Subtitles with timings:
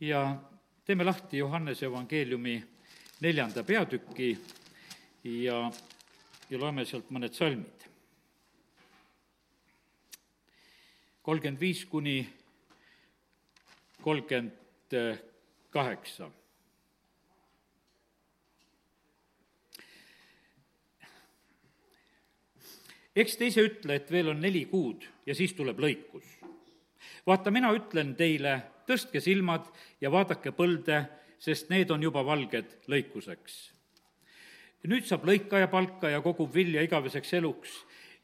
[0.00, 0.36] ja
[0.84, 2.56] teeme lahti Johannese evangeeliumi
[3.20, 4.38] neljanda peatüki
[5.24, 5.58] ja,
[6.50, 7.76] ja loeme sealt mõned salmid.
[11.22, 12.24] kolmkümmend viis kuni
[14.02, 14.96] kolmkümmend
[15.70, 16.30] kaheksa
[23.16, 26.24] eks te ise ütle, et veel on neli kuud ja siis tuleb lõikus.
[27.26, 29.68] vaata, mina ütlen teile, tõstke silmad
[30.00, 31.02] ja vaadake põlde,
[31.40, 33.72] sest need on juba valged lõikuseks.
[34.88, 37.70] nüüd saab lõikaja palka ja kogub vilja igaveseks eluks,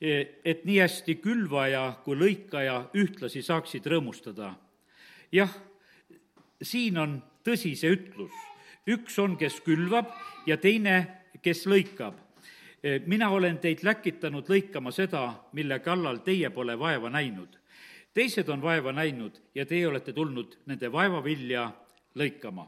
[0.00, 4.54] et nii hästi külvaja kui lõikaja ühtlasi saaksid rõõmustada.
[5.32, 5.52] jah,
[6.62, 8.32] siin on tõsi see ütlus,
[8.86, 10.12] üks on, kes külvab
[10.46, 12.26] ja teine, kes lõikab
[13.06, 17.58] mina olen teid läkitanud lõikama seda, mille kallal teie pole vaeva näinud.
[18.16, 21.66] Teised on vaeva näinud ja teie olete tulnud nende vaevavilja
[22.16, 22.64] lõikama.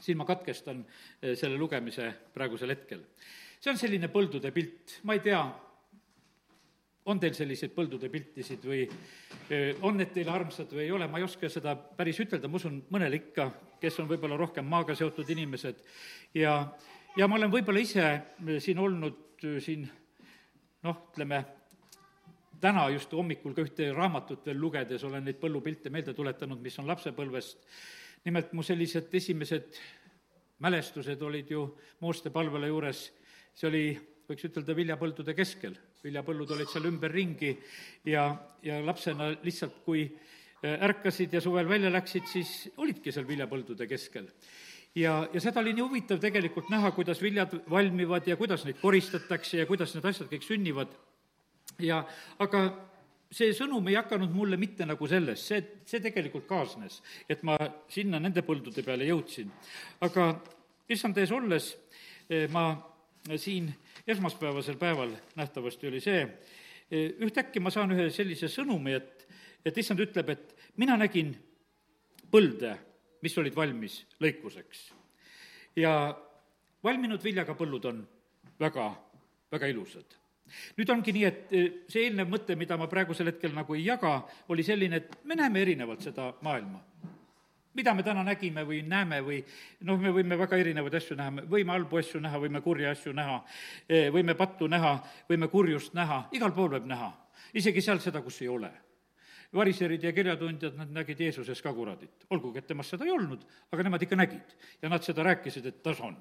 [0.00, 0.82] siin ma katkestan
[1.22, 3.04] eh, selle lugemise praegusel hetkel.
[3.60, 5.42] see on selline põldude pilt, ma ei tea,
[7.06, 8.82] on teil selliseid põldude piltisid või
[9.50, 12.56] eh, on need teile armsad või ei ole, ma ei oska seda päris ütelda, ma
[12.56, 15.84] usun, mõnel ikka, kes on võib-olla rohkem maaga seotud inimesed
[16.34, 16.56] ja
[17.16, 19.24] ja ma olen võib-olla ise äh, siin olnud
[19.60, 19.84] siin
[20.86, 21.44] noh, ütleme,
[22.60, 26.88] täna just hommikul ka ühte raamatut veel lugedes olen neid põllupilte meelde tuletanud, mis on
[26.90, 27.58] lapsepõlvest.
[28.24, 29.76] nimelt mu sellised esimesed
[30.58, 31.66] mälestused olid ju
[32.00, 33.12] Mooste palvele juures,
[33.54, 33.84] see oli,
[34.28, 35.76] võiks ütelda, viljapõldude keskel.
[36.04, 37.56] viljapõllud olid seal ümberringi
[38.04, 38.28] ja,
[38.62, 44.30] ja lapsena lihtsalt, kui äh, ärkasid ja suvel välja läksid, siis olidki seal viljapõldude keskel
[44.96, 49.60] ja, ja seda oli nii huvitav tegelikult näha, kuidas viljad valmivad ja kuidas neid koristatakse
[49.60, 50.92] ja kuidas need asjad kõik sünnivad.
[51.82, 52.02] Ja
[52.42, 52.62] aga
[53.32, 57.56] see sõnum ei hakanud mulle mitte nagu sellest, see, see tegelikult kaasnes, et ma
[57.90, 59.50] sinna nende põldude peale jõudsin.
[60.00, 60.28] aga
[60.88, 61.72] issand ees olles
[62.30, 62.70] eh, ma
[63.36, 63.72] siin
[64.06, 66.22] esmaspäevasel päeval nähtavasti oli see,
[66.90, 69.26] eh, ühtäkki ma saan ühe sellise sõnumi, et,
[69.66, 71.34] et issand ütleb, et mina nägin
[72.30, 72.76] põlde
[73.26, 74.92] mis olid valmis lõikuseks.
[75.76, 75.92] ja
[76.84, 78.04] valminud viljaga põllud on
[78.60, 78.86] väga,
[79.50, 80.14] väga ilusad
[80.78, 84.18] nüüd ongi nii, et e, see eelnev mõte, mida ma praegusel hetkel nagu ei jaga,
[84.52, 86.82] oli selline, et me näeme erinevalt seda maailma.
[87.76, 89.42] mida me täna nägime või näeme või
[89.84, 93.12] noh, me võime väga erinevaid asju näha, me võime halbu asju näha, võime kurja asju
[93.12, 93.42] näha,
[93.88, 94.96] e, võime pattu näha,
[95.28, 97.12] võime kurjust näha, igal pool võib näha.
[97.52, 98.72] isegi seal seda, kus ei ole
[99.56, 102.26] variserid ja kirjatundjad, nad nägid Jeesuses ka kuradit.
[102.30, 104.56] olgugi, et temast seda ei olnud, aga nemad ikka nägid.
[104.82, 106.16] ja nad seda rääkisid, et tas on.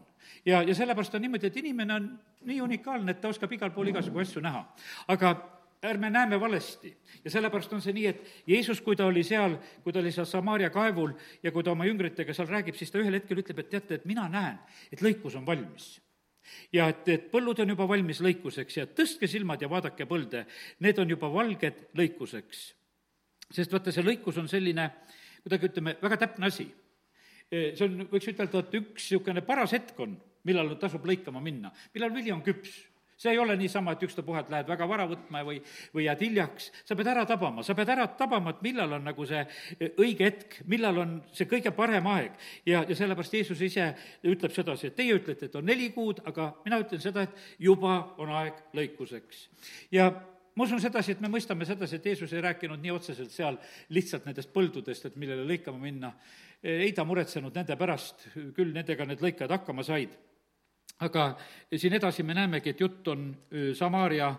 [0.45, 2.07] ja, ja sellepärast on niimoodi, et inimene on
[2.45, 4.65] nii unikaalne, et ta oskab igal pool igasugu asju näha.
[5.07, 5.35] aga
[5.83, 6.97] ärme näeme valesti.
[7.23, 10.25] ja sellepärast on see nii, et Jeesus, kui ta oli seal, kui ta oli seal
[10.25, 11.13] Samaaria kaevul
[11.43, 14.05] ja kui ta oma jüngritega seal räägib, siis ta ühel hetkel ütleb, et teate, et
[14.05, 14.57] mina näen,
[14.91, 15.95] et lõikus on valmis
[16.73, 20.45] ja et, et põllud on juba valmis lõikuseks ja tõstke silmad ja vaadake põlde,
[20.85, 22.65] need on juba valged lõikuseks
[23.53, 24.89] sest vaata, see lõikus on selline,
[25.43, 26.67] kuidagi ütleme, väga täpne asi.
[27.51, 32.13] see on, võiks ütelda, et üks niisugune paras hetk on, millal tasub lõikama minna, millal
[32.13, 32.73] vili on küps
[33.17, 35.59] see ei ole niisama, et ükstapuha, et lähed väga vara võtma või,
[35.95, 39.27] või jääd hiljaks, sa pead ära tabama, sa pead ära tabama, et millal on nagu
[39.29, 39.43] see
[40.03, 42.35] õige hetk, millal on see kõige parem aeg.
[42.67, 43.87] ja, ja sellepärast Jeesus ise
[44.27, 47.97] ütleb sedasi, et teie ütlete, et on neli kuud, aga mina ütlen seda, et juba
[48.19, 49.47] on aeg lõikuseks.
[49.95, 50.11] ja
[50.55, 53.57] ma usun sedasi, et me mõistame sedasi, et Jeesus ei rääkinud nii otseselt seal
[53.95, 56.13] lihtsalt nendest põldudest, et millele lõikama minna.
[56.63, 60.15] ei ta muretsenud nende pärast, küll nendega need lõikajad hakkama said
[61.03, 61.25] aga
[61.75, 63.27] siin edasi me näemegi, et jutt on
[63.75, 64.29] Samaaria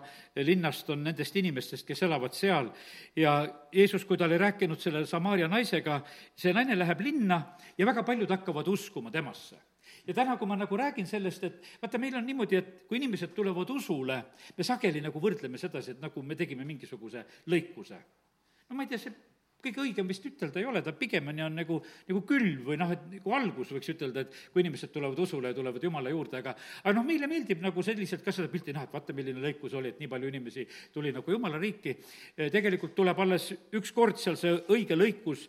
[0.41, 2.71] linnast, on nendest inimestest, kes elavad seal.
[3.15, 3.37] ja
[3.73, 6.01] Jeesus, kui ta oli rääkinud selle Samaaria naisega,
[6.35, 7.41] see naine läheb linna
[7.77, 9.59] ja väga paljud hakkavad uskuma temasse
[10.07, 13.33] ja täna, kui ma nagu räägin sellest, et vaata, meil on niimoodi, et kui inimesed
[13.35, 14.17] tulevad usule,
[14.57, 17.99] me sageli nagu võrdleme sedasi, et nagu me tegime mingisuguse lõikuse.
[18.69, 19.15] no ma ei tea, see
[19.63, 23.05] kõige õigem vist ütelda ei ole, ta pigemini on nagu, nagu külv või noh, et
[23.17, 26.53] nagu algus võiks ütelda, et kui inimesed tulevad usule ja tulevad Jumala juurde, aga
[26.83, 29.91] aga noh, meile meeldib nagu selliselt ka seda pilti näha, et vaata, milline lõikus oli,
[29.93, 31.95] et nii palju inimesi tuli nagu Jumala riiki.
[32.53, 35.47] tegelikult tuleb alles üks kord seal see õige lõikus,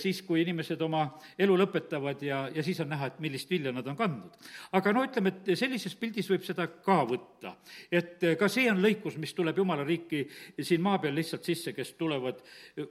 [0.00, 1.04] siis kui inimesed oma
[1.38, 4.38] elu lõpetavad ja, ja siis on näha, et millist vilja nad on kandnud.
[4.72, 7.56] aga no ütleme, et sellises pildis võib seda ka võtta.
[7.90, 10.24] et ka see on lõikus, mis tuleb Jumala riiki
[10.60, 12.40] siin maa peal lihtsalt sisse, kes tulevad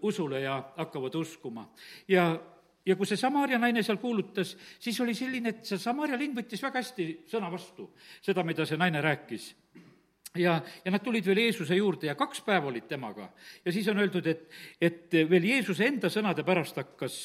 [0.01, 1.67] usule ja hakkavad uskuma.
[2.07, 2.31] ja,
[2.85, 6.63] ja kui see Samaria naine seal kuulutas, siis oli selline, et see Samaria linn võttis
[6.63, 7.91] väga hästi sõna vastu,
[8.21, 9.51] seda, mida see naine rääkis
[10.35, 13.29] ja, ja nad tulid veel Jeesuse juurde ja kaks päeva olid temaga.
[13.65, 14.45] ja siis on öeldud, et,
[14.81, 17.17] et veel Jeesuse enda sõnade pärast hakkas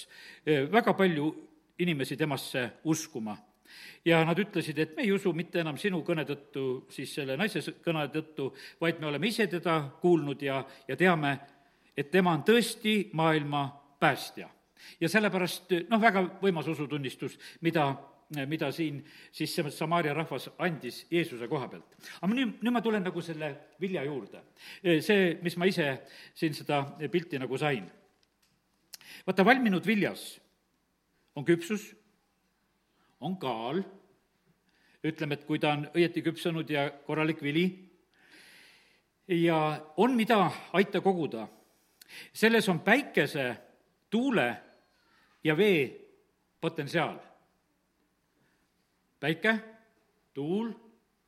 [0.46, 1.30] eh, väga palju
[1.78, 3.36] inimesi temasse uskuma.
[4.04, 7.60] ja nad ütlesid, et me ei usu mitte enam sinu kõne tõttu, siis selle naise
[7.84, 11.38] kõne tõttu, vaid me oleme ise teda kuulnud ja, ja teame,
[11.96, 13.68] et tema on tõesti maailma
[14.00, 14.48] päästja.
[15.00, 17.94] ja sellepärast noh, väga võimas usutunnistus, mida
[18.46, 21.94] mida siin siis see Samaaria rahvas andis Jeesuse koha pealt.
[22.20, 24.42] aga nüüd, nüüd ma tulen nagu selle vilja juurde.
[25.00, 26.02] see, mis ma ise
[26.34, 27.86] siin seda pilti nagu sain.
[29.26, 30.40] vaata, valminud viljas
[31.36, 31.94] on küpsus,
[33.20, 33.82] on kaal,
[35.04, 37.66] ütleme, et kui ta on õieti küpsenud ja korralik vili,
[39.28, 39.58] ja
[39.96, 41.46] on, mida aita koguda.
[42.32, 43.56] Selles on päikese,
[44.10, 44.48] tuule
[45.44, 45.86] ja vee
[46.60, 47.18] potentsiaal
[49.20, 49.54] päike,
[50.34, 50.70] tuul,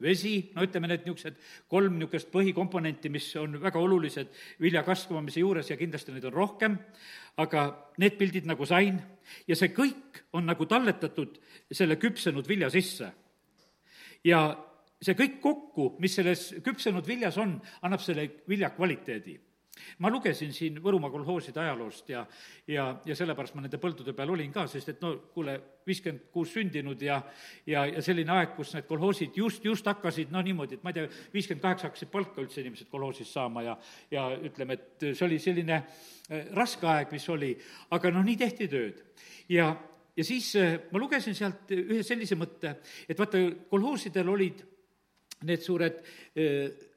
[0.02, 1.38] vesi, no ütleme, need niisugused
[1.70, 4.30] kolm niisugust põhikomponenti, mis on väga olulised
[4.62, 6.76] vilja kasvamise juures ja kindlasti neid on rohkem,
[7.42, 7.64] aga
[8.02, 9.00] need pildid nagu sain
[9.48, 11.40] ja see kõik on nagu talletatud
[11.72, 13.10] selle küpsenud vilja sisse.
[14.24, 14.40] ja
[15.02, 19.38] see kõik kokku, mis selles küpsenud viljas on, annab selle vilja kvaliteedi
[19.98, 22.24] ma lugesin siin Võrumaa kolhooside ajaloost ja,
[22.68, 25.56] ja, ja sellepärast ma nende põldude peal olin ka, sest et no kuule,
[25.88, 27.18] viiskümmend kuus sündinud ja,
[27.66, 31.00] ja, ja selline aeg, kus need kolhoosid just, just hakkasid, no niimoodi, et ma ei
[31.00, 33.76] tea, viiskümmend kaheksa hakkasid palka üldse inimesed kolhoosist saama ja,
[34.14, 37.52] ja ütleme, et see oli selline äh, raske aeg, mis oli,
[37.96, 39.04] aga noh, nii tehti tööd.
[39.52, 39.70] ja,
[40.16, 42.78] ja siis äh, ma lugesin sealt ühe sellise mõtte,
[43.08, 44.64] et vaata, kolhoosidel olid
[45.46, 46.87] need suured äh,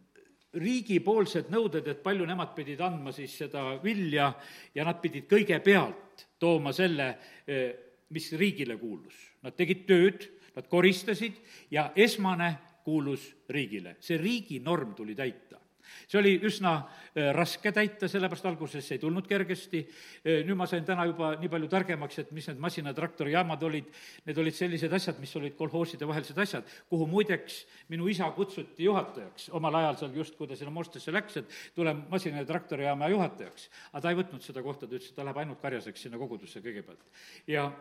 [0.54, 4.32] riigipoolsed nõuded, et palju nemad pidid andma siis seda vilja
[4.76, 7.16] ja nad pidid kõigepealt tooma selle,
[7.48, 7.72] eh,
[8.12, 9.16] mis riigile kuulus.
[9.44, 11.40] Nad tegid tööd, nad koristasid
[11.72, 13.96] ja esmane kuulus riigile.
[14.00, 15.61] see riigi norm tuli täita
[16.08, 19.82] see oli üsna äh, raske täita, sellepärast alguses ei tulnud kergesti,
[20.24, 23.64] äh, nüüd ma sain täna juba nii palju targemaks, et mis need masina- ja traktorijaamad
[23.64, 23.88] olid,
[24.26, 29.50] need olid sellised asjad, mis olid kolhooside vahelised asjad, kuhu muideks minu isa kutsuti juhatajaks
[29.58, 33.70] omal ajal seal just, kui ta sinna Mostesse läks, et tule masina- ja traktorijaama juhatajaks.
[33.94, 36.62] aga ta ei võtnud seda kohta, ta ütles, et ta läheb ainult karjaseks sinna kogudusse
[36.62, 37.04] kõigepealt.
[37.48, 37.72] ja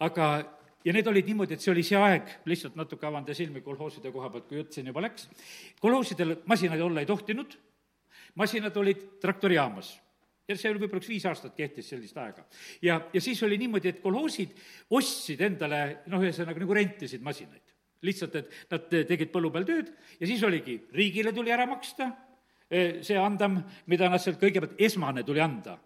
[0.00, 0.28] aga
[0.84, 4.12] ja need olid niimoodi, et see oli see aeg, lihtsalt natuke avan teie silmi kolhooside
[4.14, 5.28] koha pealt, kui jutt siin juba läks,
[5.80, 7.58] kolhoosidel masinaid olla ei tohtinud,
[8.40, 9.92] masinad olid traktorijaamas
[10.48, 12.44] ja see võib-olla üks viis aastat kehtis sellist aega.
[12.82, 14.56] ja, ja siis oli niimoodi, et kolhoosid
[14.96, 17.62] ostsid endale, noh, ühesõnaga nagu rentisid masinaid.
[18.02, 22.10] lihtsalt, et nad tegid põllu peal tööd ja siis oligi, riigile tuli ära maksta
[22.68, 25.78] eh, see andam, mida nad sealt kõigepealt, esmane tuli anda.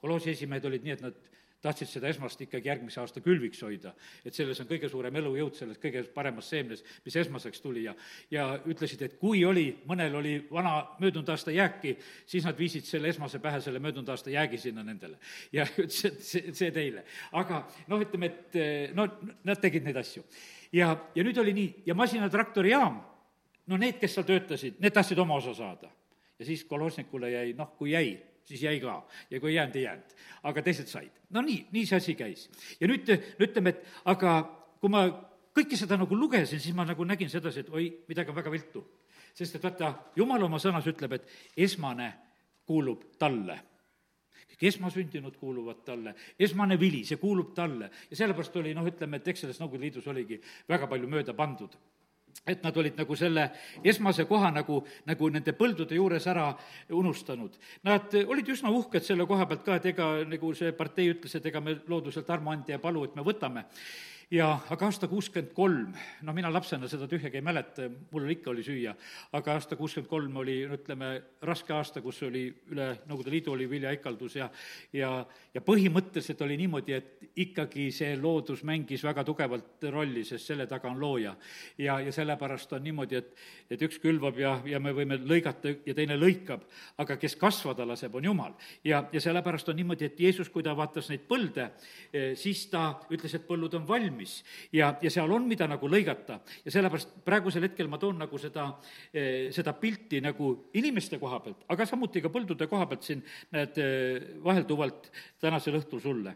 [0.00, 1.16] kolhoosi esimehed olid nii, et nad
[1.62, 3.92] tahtsid seda esmast ikkagi järgmise aasta külviks hoida.
[4.24, 7.94] et selles on kõige suurem elujõud, selles kõige paremas seemnes, mis esmaseks tuli ja
[8.30, 11.96] ja ütlesid, et kui oli, mõnel oli vana möödunud aasta jääki,
[12.26, 15.18] siis nad viisid selle esmase pähe, selle möödunud aasta jäägi sinna nendele.
[15.52, 17.04] ja ütles, et see, see teile.
[17.32, 19.08] aga noh, ütleme, et no
[19.44, 20.24] nad tegid neid asju.
[20.72, 23.00] ja, ja nüüd oli nii, ja masinatraktorijaam,
[23.66, 25.92] no need, kes seal töötasid, need tahtsid oma osa saada.
[26.38, 28.16] ja siis kolhosnikule jäi, noh, kui jäi
[28.50, 28.98] siis jäi ka
[29.30, 30.14] ja kui ei jäänud, ei jäänud.
[30.42, 31.22] aga teised said.
[31.30, 32.48] no nii, nii see asi käis.
[32.80, 33.08] ja nüüd,
[33.38, 34.34] no ütleme, et aga
[34.80, 35.06] kui ma
[35.56, 38.84] kõike seda nagu lugesin, siis ma nagu nägin sedasi, et oi, midagi on väga viltu.
[39.34, 41.28] sest et vaata, jumal oma sõnas ütleb, et
[41.68, 42.12] esmane
[42.66, 43.60] kuulub talle
[44.50, 49.28] kõik esmasündinud kuuluvad talle, esmane vili, see kuulub talle ja sellepärast oli noh, ütleme, et
[49.30, 50.36] eks selles Nõukogude Liidus oligi
[50.68, 51.78] väga palju mööda pandud
[52.46, 53.46] et nad olid nagu selle
[53.84, 56.48] esmase koha nagu, nagu nende põldude juures ära
[56.96, 57.56] unustanud.
[57.86, 61.50] Nad olid üsna uhked selle koha pealt ka, et ega nagu see partei ütles, et
[61.50, 63.66] ega me looduselt armuandja ei palu, et me võtame
[64.30, 68.62] ja aga aasta kuuskümmend kolm, no mina lapsena seda tühjagi ei mäleta, mul ikka oli
[68.62, 68.92] süüa,
[69.34, 71.08] aga aasta kuuskümmend kolm oli, no ütleme,
[71.42, 74.46] raske aasta, kus oli üle Nõukogude Liidu oli viljaikaldus ja
[74.94, 75.10] ja,
[75.54, 80.92] ja põhimõtteliselt oli niimoodi, et ikkagi see loodus mängis väga tugevalt rolli, sest selle taga
[80.92, 81.34] on looja.
[81.78, 83.34] ja, ja sellepärast on niimoodi, et,
[83.70, 86.62] et üks külvab ja, ja me võime lõigata ja teine lõikab,
[87.02, 88.54] aga kes kasvada laseb, on Jumal.
[88.84, 91.70] ja, ja sellepärast on niimoodi, et Jeesus, kui ta vaatas neid põlde,
[92.12, 95.88] eh, siis ta ütles, et põllud on valmis valmis ja, ja seal on, mida nagu
[95.88, 96.40] lõigata.
[96.64, 98.78] ja sellepärast praegusel hetkel ma toon nagu seda,
[99.12, 103.22] eh, seda pilti nagu inimeste koha pealt, aga samuti ka põldude koha pealt siin
[103.52, 105.10] näed eh, vahelduvalt
[105.40, 106.34] tänasel õhtul sulle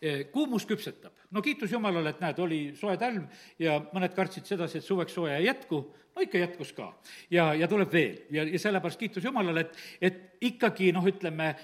[0.00, 1.12] eh, kuumus küpsetab.
[1.30, 3.26] no kiitus Jumalale, et näed, oli soe talv
[3.58, 5.82] ja mõned kartsid sedasi, et suveks sooja ei jätku,
[6.14, 6.92] no ikka jätkus ka.
[7.30, 11.54] ja, ja tuleb veel ja, ja sellepärast kiitus Jumalale, et, et ikkagi noh, ütleme,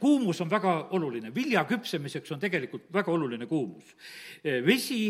[0.00, 3.96] kuumus on väga oluline, vilja küpsemiseks on tegelikult väga oluline kuumus.
[4.44, 5.00] vesi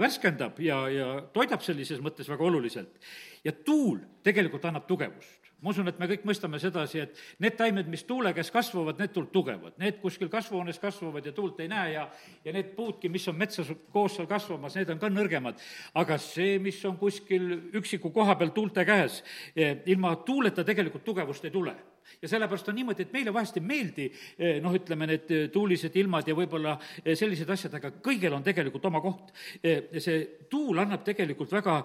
[0.00, 2.96] värskendab ja, ja toidab sellises mõttes väga oluliselt
[3.44, 7.88] ja tuul tegelikult annab tugevust ma usun, et me kõik mõistame sedasi, et need taimed,
[7.92, 9.76] mis tuule käes kasvavad, need tuult tugevad.
[9.80, 12.06] Need kuskil kasvuhoones kasvavad ja tuult ei näe ja,
[12.46, 15.60] ja need puudki, mis on metsas koos seal kasvamas, need on ka nõrgemad.
[16.00, 19.20] aga see, mis on kuskil üksiku koha peal tuulte käes,
[19.54, 21.76] eh, ilma tuuleta tegelikult tugevust ei tule
[22.22, 24.06] ja sellepärast on niimoodi, et meile vahest ei meeldi
[24.38, 28.44] eh, noh, ütleme need eh, tuulised ilmad ja võib-olla eh, sellised asjad, aga kõigel on
[28.46, 29.32] tegelikult oma koht.
[29.60, 31.76] see tuul annab tegelikult väga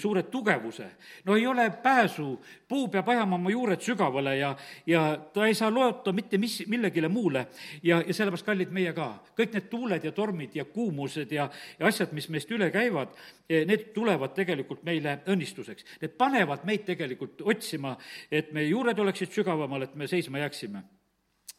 [0.00, 0.86] suure tugevuse.
[1.24, 2.38] no ei ole pääsu,
[2.68, 4.54] puu peab ajama oma juured sügavale ja,
[4.86, 7.46] ja ta ei saa loota mitte mis, millegile muule.
[7.82, 11.48] ja, ja sellepärast, kallid, meie ka, kõik need tuuled ja tormid ja kuumused ja,
[11.78, 13.14] ja asjad, mis meist üle käivad,
[13.48, 15.84] need tulevad tegelikult meile õnnistuseks.
[16.00, 17.94] Need panevad meid tegelikult otsima,
[18.30, 20.82] et meie juured oleksid sügavamad, et me seisma jääksime.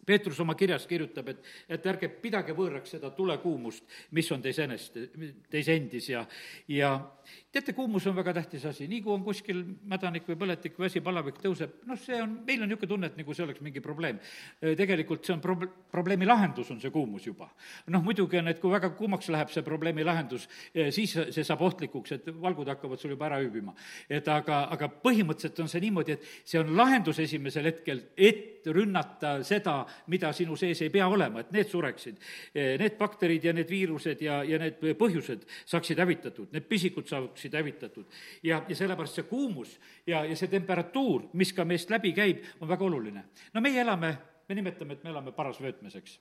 [0.06, 5.00] Peetrus oma kirjas kirjutab, et, et ärge pidage võõraks seda tulekuumust, mis on teis enest,
[5.50, 6.22] teis endis ja,
[6.70, 6.92] ja
[7.56, 11.02] teate, kuumus on väga tähtis asi, nii kui on kuskil mädanik või põletik või asi,
[11.04, 14.20] palavik tõuseb, noh, see on, meil on niisugune tunne, et nagu see oleks mingi probleem.
[14.62, 17.48] tegelikult see on prob-, probleemi lahendus on see kuumus juba.
[17.94, 22.12] noh, muidugi on, et kui väga kuumaks läheb see probleemi lahendus, siis see saab ohtlikuks,
[22.18, 23.76] et valgud hakkavad sul juba ära hüübima.
[24.10, 29.38] et aga, aga põhimõtteliselt on see niimoodi, et see on lahendus esimesel hetkel, et rünnata
[29.46, 32.18] seda, mida sinu sees ei pea olema, et need sureksid.
[32.56, 38.06] Need bakterid ja need viirused ja, ja need põhjused saaksid hävitatud, need pisikud saaksid hävitatud.
[38.44, 42.70] ja, ja sellepärast see kuumus ja, ja see temperatuur, mis ka meist läbi käib, on
[42.70, 43.26] väga oluline.
[43.54, 44.18] no meie elame,
[44.50, 46.20] me nimetame, et me elame parasvöötmes, eks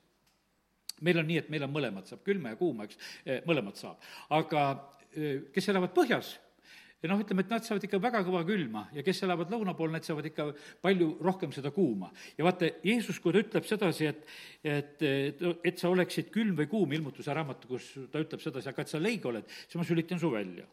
[1.01, 2.99] meil on nii, et meil on mõlemad, saab külma ja kuuma, eks,
[3.47, 4.03] mõlemat saab.
[4.31, 4.65] aga
[5.55, 6.37] kes elavad põhjas,
[7.05, 9.91] ja noh, ütleme, et nad saavad ikka väga kõva külma ja kes elavad lõuna pool,
[9.93, 10.47] need saavad ikka
[10.85, 12.09] palju rohkem seda kuuma.
[12.39, 14.23] ja vaata, Jeesus, kui ta ütleb sedasi, et,
[14.65, 18.87] et, et, et sa oleksid külm või kuum, ilmutuse raamatu, kus ta ütleb sedasi, aga
[18.87, 20.65] et sa leig oled, siis ma sülitan su välja.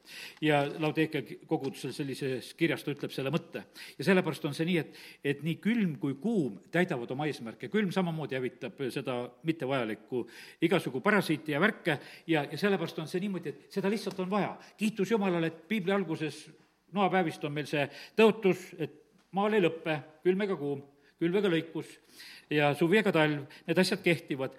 [0.41, 3.65] ja Laudeekia kogudusel sellises kirjas ta ütleb selle mõtte.
[3.97, 7.91] ja sellepärast on see nii, et, et nii külm kui kuum täidavad oma eesmärke, külm
[7.91, 10.23] samamoodi hävitab seda mittevajalikku
[10.63, 14.55] igasugu parasiiti ja värke ja, ja sellepärast on see niimoodi, et seda lihtsalt on vaja.
[14.79, 16.49] kiitus Jumalale, et piibli alguses alguses
[16.93, 17.85] noapäevist on meil see
[18.17, 18.93] tõotus, et
[19.35, 20.81] maal ei lõppe, külm ega kuum,
[21.21, 21.95] külv ega lõikus
[22.51, 24.51] ja suvi ega talv, need asjad kehtivad.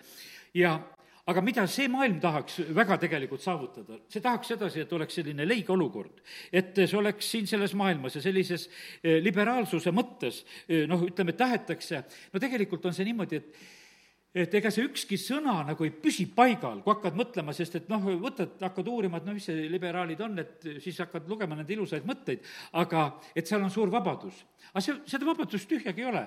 [0.54, 0.78] ja
[1.26, 5.72] aga mida see maailm tahaks väga tegelikult saavutada, see tahaks sedasi, et oleks selline leige
[5.72, 6.22] olukord.
[6.52, 8.68] et see oleks siin selles maailmas ja sellises
[9.02, 12.02] eh, liberaalsuse mõttes, eh, noh, ütleme, tahetakse,
[12.32, 13.54] no tegelikult on see niimoodi, et
[14.32, 18.00] et ega see ükski sõna nagu ei püsi paigal, kui hakkad mõtlema, sest et noh,
[18.22, 22.06] võtad, hakkad uurima, et no mis see liberaalid on, et siis hakkad lugema nende ilusaid
[22.08, 22.40] mõtteid,
[22.80, 23.04] aga
[23.36, 24.38] et seal on suur vabadus.
[24.72, 26.22] aga see, seda vabadust tühjagi ei ole.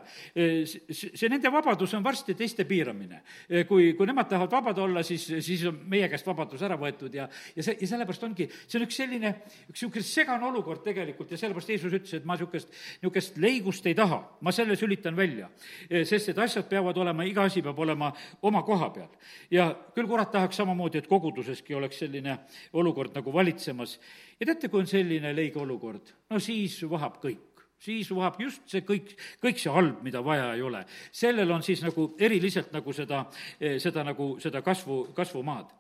[0.94, 3.24] see nende vabadus on varsti teiste piiramine.
[3.68, 7.28] kui, kui nemad tahavad vabad olla, siis, siis on meie käest vabadus ära võetud ja,
[7.56, 9.34] ja see, ja sellepärast ongi, see on üks selline,
[9.72, 12.70] üks niisugune segane olukord tegelikult ja sellepärast Jeesus ütles, et ma niisugust,
[13.02, 15.50] niisugust leigust ei taha, ma selle sülitan välja.
[15.90, 18.12] sest et asjad peavad olema, iga asi peab olema olema
[18.42, 19.10] oma koha peal.
[19.52, 22.38] ja küll kurat tahaks samamoodi, et koguduseski oleks selline
[22.74, 24.00] olukord nagu valitsemas.
[24.40, 28.82] ja teate, kui on selline leige olukord, no siis vohab kõik siis vohab just see
[28.82, 29.12] kõik,
[29.44, 30.86] kõik see halb, mida vaja ei ole.
[31.12, 33.26] sellel on siis nagu eriliselt nagu seda,
[33.60, 35.72] seda nagu, seda kasvu, kasvumaad.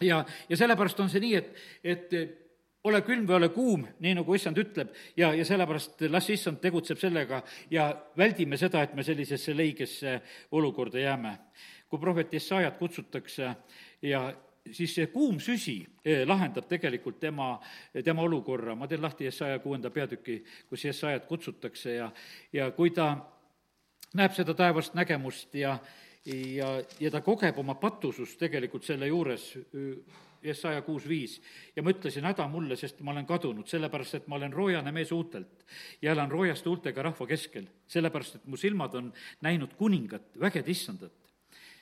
[0.00, 2.47] ja, ja sellepärast on see nii, et, et
[2.84, 7.00] ole külm või ole kuum, nii nagu issand ütleb, ja, ja sellepärast las issand tegutseb
[7.00, 10.20] sellega ja väldime seda, et me sellisesse leigesse
[10.52, 11.38] olukorda jääme.
[11.88, 13.54] kui prohvet Jesajat kutsutakse
[14.02, 14.34] ja
[14.72, 17.58] siis see kuum süsi eh, lahendab tegelikult tema,
[18.04, 22.10] tema olukorra, ma teen lahti Jesaja kuuenda peatüki, kus Jesajat kutsutakse ja,
[22.52, 23.14] ja kui ta
[24.14, 25.78] näeb seda taevast nägemust ja,
[26.26, 29.54] ja, ja ta kogeb oma patusust tegelikult selle juures
[30.42, 31.40] Jesaja kuus viis.
[31.76, 35.12] ja ma ütlesin, häda mulle, sest ma olen kadunud, sellepärast et ma olen roojane mees
[35.12, 35.64] uutelt
[36.02, 41.12] ja elan roojaste huultega rahva keskel, sellepärast et mu silmad on näinud kuningat, vägede issandat.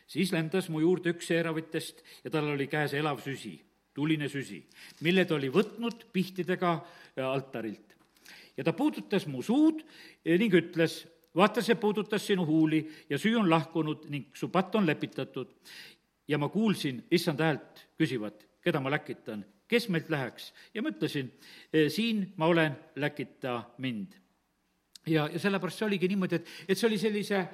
[0.06, 3.58] siis lendas mu juurde üks seeravitest ja tal oli käes elav süsi,
[3.94, 4.62] tuline süsi,
[5.00, 6.72] mille ta oli võtnud pihtidega
[7.18, 7.96] äh, altarilt.
[8.56, 9.82] ja ta puudutas mu suud
[10.24, 11.04] ning ütles,
[11.36, 15.52] vaata, see puudutas sinu huuli ja süü on lahkunud ning su patt on lepitatud.
[16.28, 20.52] Ja ma kuulsin issand häält küsivat, keda ma läkitan, kes meilt läheks?
[20.74, 21.30] ja ma ütlesin,
[21.72, 24.14] e, siin ma olen, läkita mind.
[25.06, 27.44] ja, ja sellepärast see oligi niimoodi, et, et see oli sellise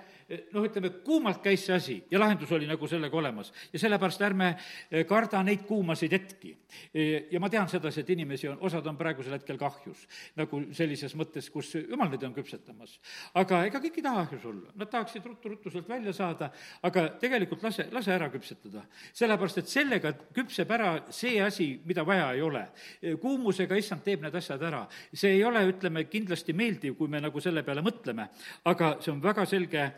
[0.53, 3.53] noh, ütleme, kuumalt käis see asi ja lahendus oli nagu sellega olemas.
[3.73, 4.49] ja sellepärast ärme
[4.91, 6.55] eh, karda neid kuumasid hetki.
[6.95, 10.07] Eh, ja ma tean sedasi, et inimesi on, osad on praegusel hetkel kahjus,
[10.39, 12.99] nagu sellises mõttes, kus jumal neid on küpsetamas.
[13.35, 16.51] aga ega kõik ei taha ahjus olla, nad tahaksid ruttu-ruttu sealt välja saada,
[16.83, 18.87] aga tegelikult lase, lase ära küpsetada.
[19.13, 22.67] sellepärast, et sellega küpseb ära see asi, mida vaja ei ole.
[23.03, 24.87] Eh, kuumusega issand teeb need asjad ära.
[25.13, 28.29] see ei ole, ütleme, kindlasti meeldiv, kui me nagu selle peale mõtleme,
[28.65, 29.93] aga see on väga selge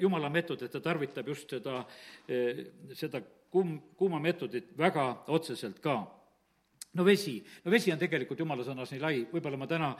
[0.00, 1.80] jumala meetod, et ta tarvitab just seda,
[2.28, 3.20] eh, seda
[3.50, 5.98] kuum, kuumameetodit väga otseselt ka.
[6.96, 9.90] no vesi, no vesi on tegelikult jumala sõnas nii lai, võib-olla ma täna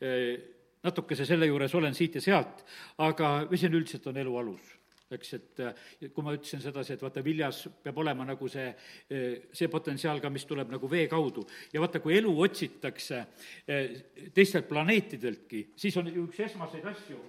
[0.00, 0.38] eh,
[0.82, 2.64] natukese selle juures olen siit ja sealt,
[2.98, 4.74] aga vesi on üldiselt, on elu alus
[5.14, 8.66] eks, et kui ma ütlesin sedasi, et vaata, viljas peab olema nagu see,
[9.54, 11.46] see potentsiaal ka, mis tuleb nagu vee kaudu.
[11.72, 13.22] ja vaata, kui elu otsitakse
[14.34, 17.22] teistelt planeetideltki, siis on üks esmaseid asju,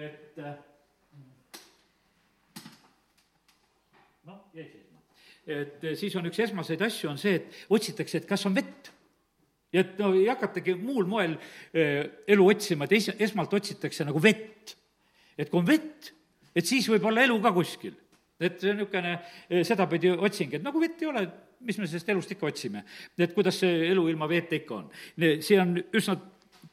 [0.00, 0.40] et
[4.30, 5.02] noh, jäi seisma.
[5.50, 8.92] et eh, siis on üks esmaseid asju, on see, et otsitakse, et kas on vett.
[9.74, 14.22] ja et no ei hakatagi muul moel äh, elu otsima, et es-, esmalt otsitakse nagu
[14.22, 14.76] vett.
[15.38, 16.12] et kui on vett,
[16.54, 17.94] et siis võib olla elu ka kuskil.
[18.40, 21.26] et see on niisugune äh, sedapidi otsing, et nagu vett ei ole,
[21.66, 22.84] mis me sellest elust ikka otsime.
[23.18, 24.92] et kuidas see elu ilma veeta ikka on.
[25.40, 26.18] see on üsna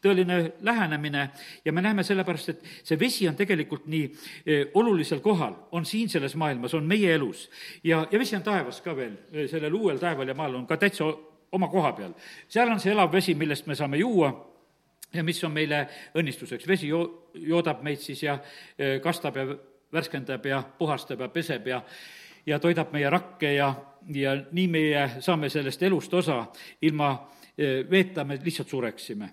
[0.01, 1.29] tõeline lähenemine
[1.65, 4.03] ja me näeme sellepärast, et see vesi on tegelikult nii
[4.45, 7.49] e, olulisel kohal, on siin selles maailmas, on meie elus.
[7.83, 10.77] ja, ja vesi on taevas ka veel, e, sellel uuel taeval ja maal on ka
[10.77, 11.07] täitsa
[11.51, 12.13] oma koha peal.
[12.47, 14.31] seal on see elav vesi, millest me saame juua
[15.13, 16.67] ja mis on meile õnnistuseks.
[16.67, 18.37] vesi jo-, joodab meid siis ja
[18.77, 19.47] e, kastab ja
[19.93, 21.81] värskendab ja puhastab ja peseb ja
[22.47, 23.73] ja toidab meie rakke ja,
[24.13, 26.45] ja nii meie saame sellest elust osa,
[26.81, 27.09] ilma
[27.89, 29.27] veeta me lihtsalt sureksime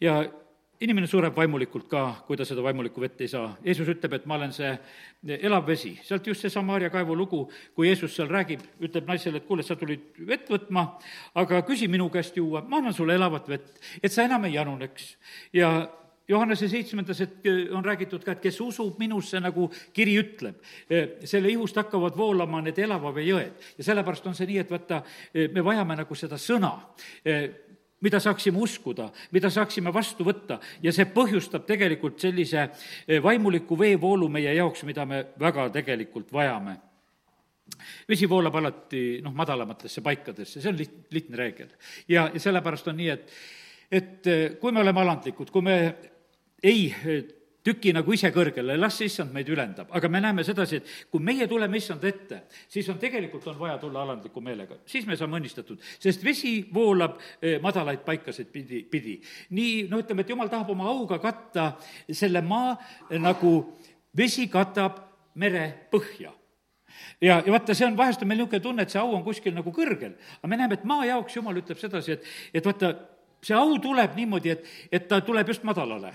[0.00, 0.20] ja
[0.82, 3.52] inimene sureb vaimulikult ka, kui ta seda vaimulikku vett ei saa.
[3.64, 4.72] Jeesus ütleb, et ma olen see
[5.38, 7.44] elav vesi, sealt just see Samaaria kaevu lugu,
[7.76, 10.88] kui Jeesus seal räägib, ütleb naisele, et kuule, sa tulid vett võtma,
[11.38, 15.16] aga küsi minu käest juua, ma annan sulle elavat vett, et sa enam ei januneks.
[15.54, 15.72] ja
[16.28, 20.62] Johannese seitsmendas, et on räägitud ka, et kes usub minusse, nagu kiri ütleb,
[21.26, 23.66] selle ihust hakkavad voolama need elava vee jõed.
[23.78, 25.02] ja sellepärast on see nii, et vaata,
[25.34, 26.76] me vajame nagu seda sõna
[28.02, 30.58] mida saaksime uskuda, mida saaksime vastu võtta.
[30.82, 36.76] Ja see põhjustab tegelikult sellise eh, vaimuliku veevoolu meie jaoks, mida me väga tegelikult vajame.
[38.08, 41.70] Vesi voolab alati noh, madalamatesse paikadesse, see on liht-, lihtne reegel.
[42.08, 43.36] ja, ja sellepärast on nii, et,
[43.90, 45.78] et eh, kui me oleme alandlikud, kui me
[46.62, 46.90] ei
[47.64, 51.46] tüki nagu ise kõrgele, las issand meid ülendab, aga me näeme sedasi, et kui meie
[51.50, 55.80] tuleme issand ette, siis on tegelikult, on vaja tulla alandliku meelega, siis me saame õnnistatud,
[56.02, 59.18] sest vesi voolab eh, madalaid paikasid pidi, pidi.
[59.54, 61.72] nii, no ütleme, et jumal tahab oma auga katta
[62.10, 62.74] selle maa,
[63.10, 63.54] eh, nagu
[64.18, 64.98] vesi katab
[65.38, 66.34] mere põhja.
[67.22, 69.54] Ja, ja vaata, see on, vahest on meil niisugune tunne, et see au on kuskil
[69.54, 72.92] nagu kõrgel, aga me näeme, et maa jaoks jumal ütleb sedasi, et, et vaata,
[73.42, 76.12] see au tuleb niimoodi, et, et ta tuleb just madalale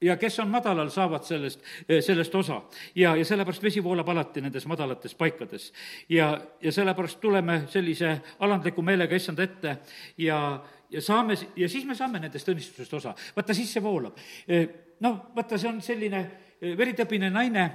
[0.00, 2.62] ja kes on madalal, saavad sellest, eh, sellest osa.
[2.94, 5.72] ja, ja sellepärast vesi voolab alati nendes madalates paikades.
[6.08, 9.78] ja, ja sellepärast tuleme sellise alandliku meelega issand ette
[10.18, 13.14] ja, ja saame, ja siis me saame nendest õnnistusest osa.
[13.36, 14.18] vaata, siis see voolab.
[14.48, 14.68] Eh,
[15.00, 16.24] noh, vaata, see on selline
[16.60, 17.68] eh, veritõbine naine,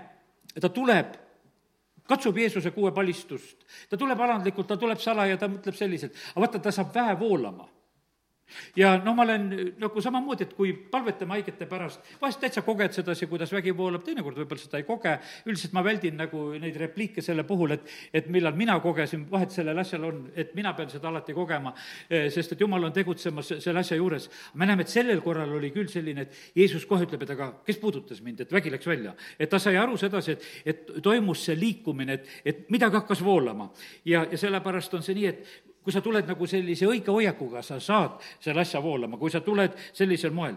[0.60, 1.20] ta tuleb
[2.08, 6.60] katsub Jeesuse kuue palistust, ta tuleb alandlikult, ta tuleb salaja, ta mõtleb selliselt, aga vaata,
[6.60, 7.73] ta saab väe voolama
[8.76, 9.48] ja no ma olen
[9.80, 14.38] nagu samamoodi, et kui palvetame haigete pärast, vahest täitsa koged sedasi, kuidas vägi voolab, teinekord
[14.42, 15.16] võib-olla seda ei koge,
[15.48, 19.80] üldiselt ma väldin nagu neid repliike selle puhul, et et millal mina kogesin, vahet sellel
[19.80, 21.74] asjal on, et mina pean seda alati kogema,
[22.10, 24.30] eh, sest et jumal on tegutsemas selle asja juures.
[24.54, 27.78] me näeme, et sellel korral oli küll selline, et Jeesus kohe ütleb, et aga kes
[27.78, 29.16] puudutas mind, et vägi läks välja.
[29.40, 33.72] et ta sai aru sedasi, et, et toimus see liikumine, et, et midagi hakkas voolama.
[34.06, 37.80] ja, ja sellepärast on see nii, et kui sa tuled nagu sellise õige hoiakuga, sa
[37.84, 40.56] saad selle asja voolama, kui sa tuled sellisel moel.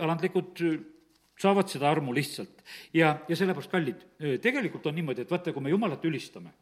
[0.00, 0.62] alandlikud
[1.40, 2.62] saavad seda armu lihtsalt
[2.94, 4.04] ja, ja sellepärast, kallid,
[4.42, 6.54] tegelikult on niimoodi, et vaata, kui me Jumalat ülistame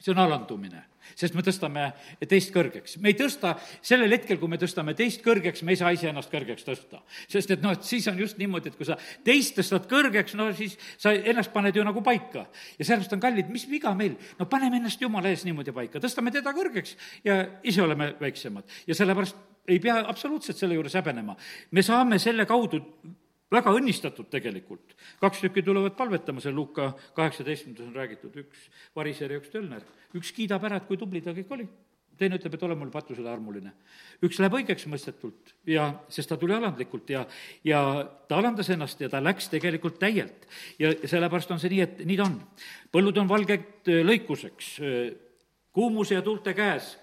[0.00, 0.82] see on alandumine,
[1.18, 1.90] sest me tõstame
[2.28, 2.96] teist kõrgeks.
[3.02, 3.52] me ei tõsta,
[3.84, 7.02] sellel hetkel, kui me tõstame teist kõrgeks, me ei saa iseennast kõrgeks tõsta.
[7.28, 10.50] sest et noh, et siis on just niimoodi, et kui sa teist tõstad kõrgeks, no
[10.56, 12.46] siis sa ennast paned ju nagu paika.
[12.78, 14.16] ja sellepärast on kallid, mis viga meil?
[14.38, 18.64] no paneme ennast Jumala ees niimoodi paika, tõstame teda kõrgeks ja ise oleme väiksemad.
[18.86, 19.36] ja sellepärast
[19.68, 21.36] ei pea absoluutselt selle juures häbenema.
[21.70, 22.80] me saame selle kaudu
[23.50, 24.94] väga õnnistatud tegelikult.
[25.20, 29.82] kaks tükki tulevad palvetama, seal Luka kaheksateistkümnendas on räägitud, üks variser ja üks tölner.
[30.14, 31.68] üks kiidab ära, et kui tubli ta kõik oli.
[32.20, 33.72] teine ütleb, et ole mulle patusele armuline.
[34.22, 37.26] üks läheb õigeks mõistetult ja, sest ta tuli alandlikult ja,
[37.64, 37.82] ja
[38.28, 40.46] ta alandas ennast ja ta läks tegelikult täielt.
[40.78, 42.40] ja sellepärast on see nii, et nii ta on.
[42.92, 45.12] põllud on valged äh, lõikuseks, äh,
[45.72, 46.96] kuumuse ja tuulte käes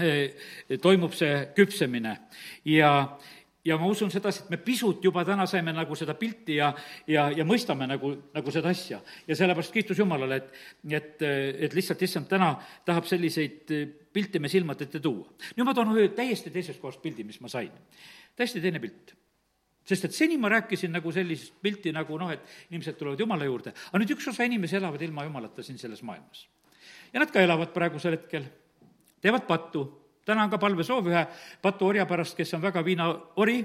[0.00, 0.32] äh,
[0.80, 2.16] toimub see küpsemine
[2.64, 3.18] ja,
[3.64, 6.70] ja ma usun sedasi, et me pisut juba täna saime nagu seda pilti ja,
[7.10, 9.00] ja, ja mõistame nagu, nagu seda asja.
[9.28, 11.24] ja sellepärast kiitus Jumalale, et, et,
[11.68, 12.54] et lihtsalt issand täna
[12.86, 13.72] tahab selliseid
[14.12, 15.28] pilte me silmade ette tuua.
[15.56, 17.72] nüüd ma toon ühe täiesti teisest kohast pildi, mis ma sain.
[18.36, 19.14] täiesti teine pilt
[19.90, 23.72] sest et seni ma rääkisin nagu sellist pilti nagu noh, et inimesed tulevad Jumala juurde,
[23.90, 26.46] aga nüüd üks osa inimesi elavad ilma Jumalata siin selles maailmas.
[27.12, 28.46] ja nad ka elavad praegusel hetkel,
[29.20, 29.84] teevad pattu
[30.30, 31.24] täna on ka palvesoov ühe
[31.62, 33.58] patuorja pärast, kes on väga viinaori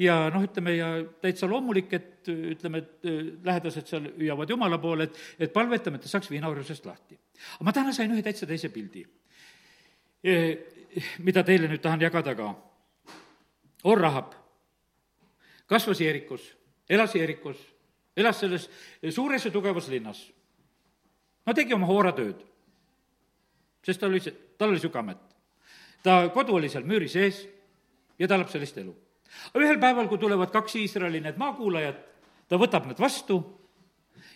[0.00, 0.90] ja noh, ütleme ja
[1.24, 6.06] täitsa loomulik, et ütleme, et äh, lähedased seal hüüavad Jumala poole, et, et palvetame, et
[6.06, 7.18] ta saaks viinaorjusest lahti.
[7.56, 9.06] aga ma täna sain ühe täitsa teise pildi,
[11.26, 12.52] mida teile nüüd tahan jagada ka.
[13.88, 14.36] Orrahab
[15.66, 16.44] kasvas Jeerikus,
[16.88, 17.56] elas Jeerikus,
[18.16, 18.68] elas selles
[19.10, 20.30] suures ja tugevas linnas.
[21.46, 22.44] no tegi oma hooratööd,
[23.82, 25.31] sest tal oli see, tal oli niisugune amet
[26.02, 27.44] ta kodu oli seal müüri sees
[28.18, 28.94] ja ta elab sellist elu.
[29.56, 32.00] ühel päeval, kui tulevad kaks Iisraeli need maakuulajat,
[32.48, 33.40] ta võtab nad vastu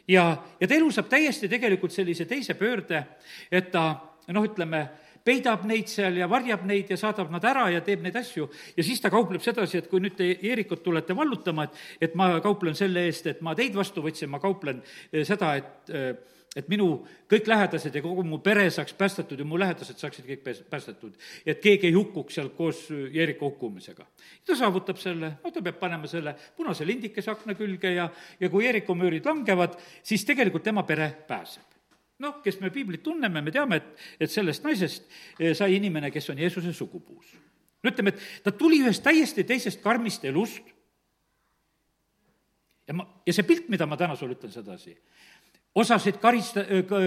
[0.09, 3.03] ja, ja ta elu saab täiesti tegelikult sellise teise pöörde,
[3.51, 3.89] et ta
[4.33, 4.87] noh, ütleme,
[5.27, 8.85] peidab neid seal ja varjab neid ja saadab nad ära ja teeb neid asju ja
[8.87, 12.79] siis ta kaupleb sedasi, et kui nüüd te Eerikut tulete vallutama, et, et ma kauplen
[12.79, 16.13] selle eest, et ma teid vastu võtsin, ma kauplen eh, seda, et eh,
[16.57, 16.89] et minu
[17.31, 21.13] kõik lähedased ja kogu mu pere saaks päästetud ja mu lähedased saaksid kõik päästetud.
[21.47, 24.07] et keegi ei hukkuks seal koos Jeeriku hukkumisega.
[24.47, 28.09] ta saavutab selle, no ta peab panema selle punase lindikese akna külge ja,
[28.41, 31.77] ja kui Jeeriku müürid langevad, siis tegelikult tema pere pääseb
[32.19, 35.05] noh, kes me piiblit tunneme, me teame, et, et sellest naisest
[35.39, 37.35] eh, sai inimene, kes on Jeesuse sugupuus.
[37.83, 40.73] no ütleme, et ta tuli ühest täiesti teisest karmist elust
[42.87, 44.95] ja ma, ja see pilt, mida ma täna sulle ütlen sedasi,
[45.77, 46.65] osasid karista-,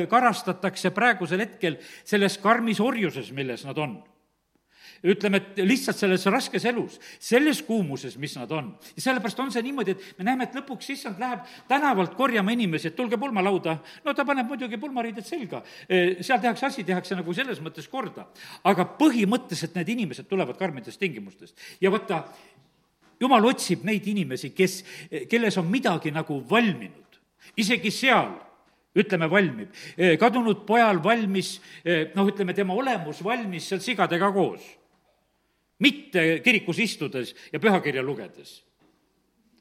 [0.10, 4.00] karastatakse praegusel hetkel selles karmis orjuses, milles nad on
[5.04, 8.72] ütleme, et lihtsalt selles raskes elus, selles kuumuses, mis nad on.
[8.96, 12.90] ja sellepärast on see niimoodi, et me näeme, et lõpuks issand läheb tänavalt korjama inimesi,
[12.90, 13.78] et tulge pulmalauda.
[14.06, 18.28] no ta paneb muidugi pulmariided selga, seal tehakse asi, tehakse nagu selles mõttes korda.
[18.64, 22.26] aga põhimõtteliselt need inimesed tulevad karmidest tingimustest ja vaata,
[23.20, 24.84] jumal otsib neid inimesi, kes,
[25.30, 27.20] kelles on midagi nagu valminud.
[27.56, 28.49] isegi seal
[29.00, 29.76] ütleme, valmib.
[30.20, 31.58] kadunud pojal valmis,
[32.16, 34.64] noh, ütleme, tema olemus valmis seal sigadega koos.
[35.80, 38.60] mitte kirikus istudes ja pühakirja lugedes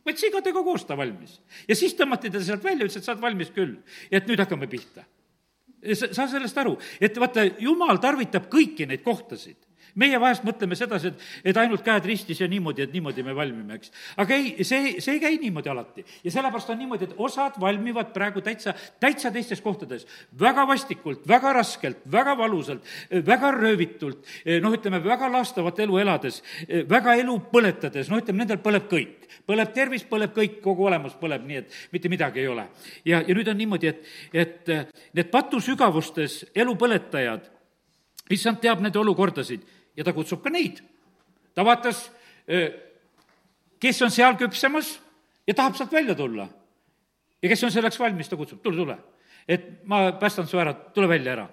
[0.08, 1.38] vaid sigadega koos ta valmis.
[1.68, 3.76] ja siis tõmmati ta sealt välja, ütles, et sa oled valmis küll.
[4.10, 5.04] et nüüd hakkame pihta.
[5.94, 9.67] sa, sa sellest aru, et vaata, jumal tarvitab kõiki neid kohtasid
[9.98, 13.78] meie vahest mõtleme sedasi, et, et ainult käed ristis ja niimoodi, et niimoodi me valmime,
[13.78, 13.92] eks.
[14.20, 16.04] aga ei, see, see ei käi niimoodi alati.
[16.24, 20.06] ja sellepärast on niimoodi, et osad valmivad praegu täitsa, täitsa teistes kohtades.
[20.40, 22.86] väga vastikult, väga raskelt, väga valusalt,
[23.26, 24.24] väga röövitult,
[24.62, 26.42] noh, ütleme, väga laastavat elu elades,
[26.88, 29.14] väga elu põletades, noh, ütleme, nendel põleb kõik.
[29.48, 32.68] põleb tervis, põleb kõik, kogu olemus põleb, nii et mitte midagi ei ole.
[33.04, 34.74] ja, ja nüüd on niimoodi, et, et
[35.16, 37.57] need patusügavustes elu põletajad,
[38.30, 39.64] issand teab nende olukordasid
[39.96, 40.80] ja ta kutsub ka neid.
[41.54, 42.06] ta vaatas,
[43.80, 44.96] kes on seal küpsemas
[45.46, 46.48] ja tahab sealt välja tulla.
[47.42, 48.98] ja kes on selleks valmis, ta kutsub, tule, tule.
[49.48, 51.48] et ma päästan su ära, tule välja ära.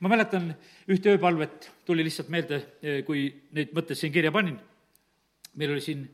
[0.00, 0.54] ma mäletan
[0.88, 2.62] ühte ööpalvet, tuli lihtsalt meelde,
[3.06, 4.58] kui neid mõtteid siin kirja panin.
[5.54, 6.08] meil oli siin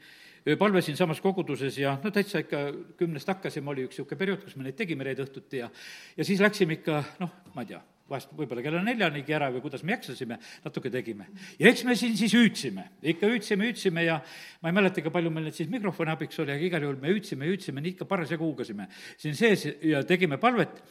[0.48, 2.66] ööpalve siinsamas koguduses ja no täitsa ikka
[2.98, 5.70] kümnest hakkasime, oli üks niisugune periood, kus me neid tegime reede õhtuti ja
[6.16, 9.82] ja siis läksime ikka noh, ma ei tea, vahest võib-olla kella neljanigi ära või kuidas
[9.84, 11.24] me jaksasime, natuke tegime.
[11.56, 14.18] ja eks me siin siis hüüdsime, ikka hüüdsime, hüüdsime ja
[14.60, 17.48] ma ei mäletagi, palju meil nüüd siis mikrofoni abiks oli, aga igal juhul me hüüdsime,
[17.48, 20.82] hüüdsime, nii ikka parasjagu huugasime siin sees ja tegime palvet.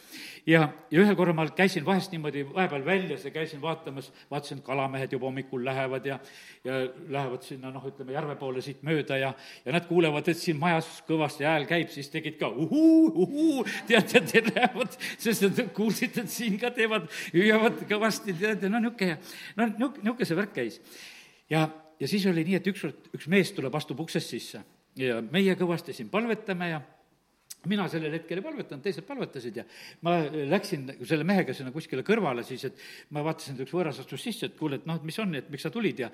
[0.49, 5.13] ja, ja ühel korral ma käisin vahest niimoodi vahepeal väljas ja käisin vaatamas, vaatasin, kalamehed
[5.13, 6.17] juba hommikul lähevad ja,
[6.65, 6.81] ja
[7.13, 9.31] lähevad sinna noh, ütleme järve poole siit mööda ja,
[9.65, 14.09] ja nad kuulevad, et siin majas kõvasti hääl käib, siis tegid ka uhuu, uhuu, tead,
[14.09, 17.02] tead, lähevad, sest nad kuulsid, et siin ka teevad
[17.33, 19.17] hüüavad, hüüavad kõvasti, tead, no niisugune,
[19.59, 20.79] no niisugune see värk käis.
[21.49, 21.67] ja,
[21.99, 24.63] ja siis oli nii, et ükskord üks mees tuleb, astub uksest sisse
[24.99, 26.81] ja meie kõvasti siin palvetame ja
[27.69, 29.63] mina sellel hetkel ei palvetanud, teised palvetasid ja
[30.05, 30.17] ma
[30.51, 32.83] läksin selle mehega sinna kuskile kõrvale siis, et
[33.15, 35.49] ma vaatasin, et üks võõras astus sisse, et kuule, et noh, et mis on, et
[35.53, 36.11] miks sa tulid ja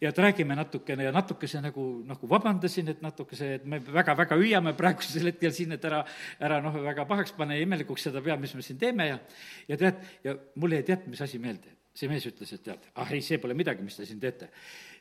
[0.00, 4.76] ja et räägime natukene ja natukese nagu, nagu vabandasin, et natukese, et me väga-väga hüüame
[4.78, 6.02] praegusel hetkel siin, et ära,
[6.40, 9.20] ära noh, väga pahaks pane ja imelikuks seda pea, mis me siin teeme ja
[9.68, 11.78] ja tead, ja mulle jäi tead, mis asi meelde?
[11.92, 14.48] see mees ütles, et tead, ah ei, see pole midagi, mis te siin teete.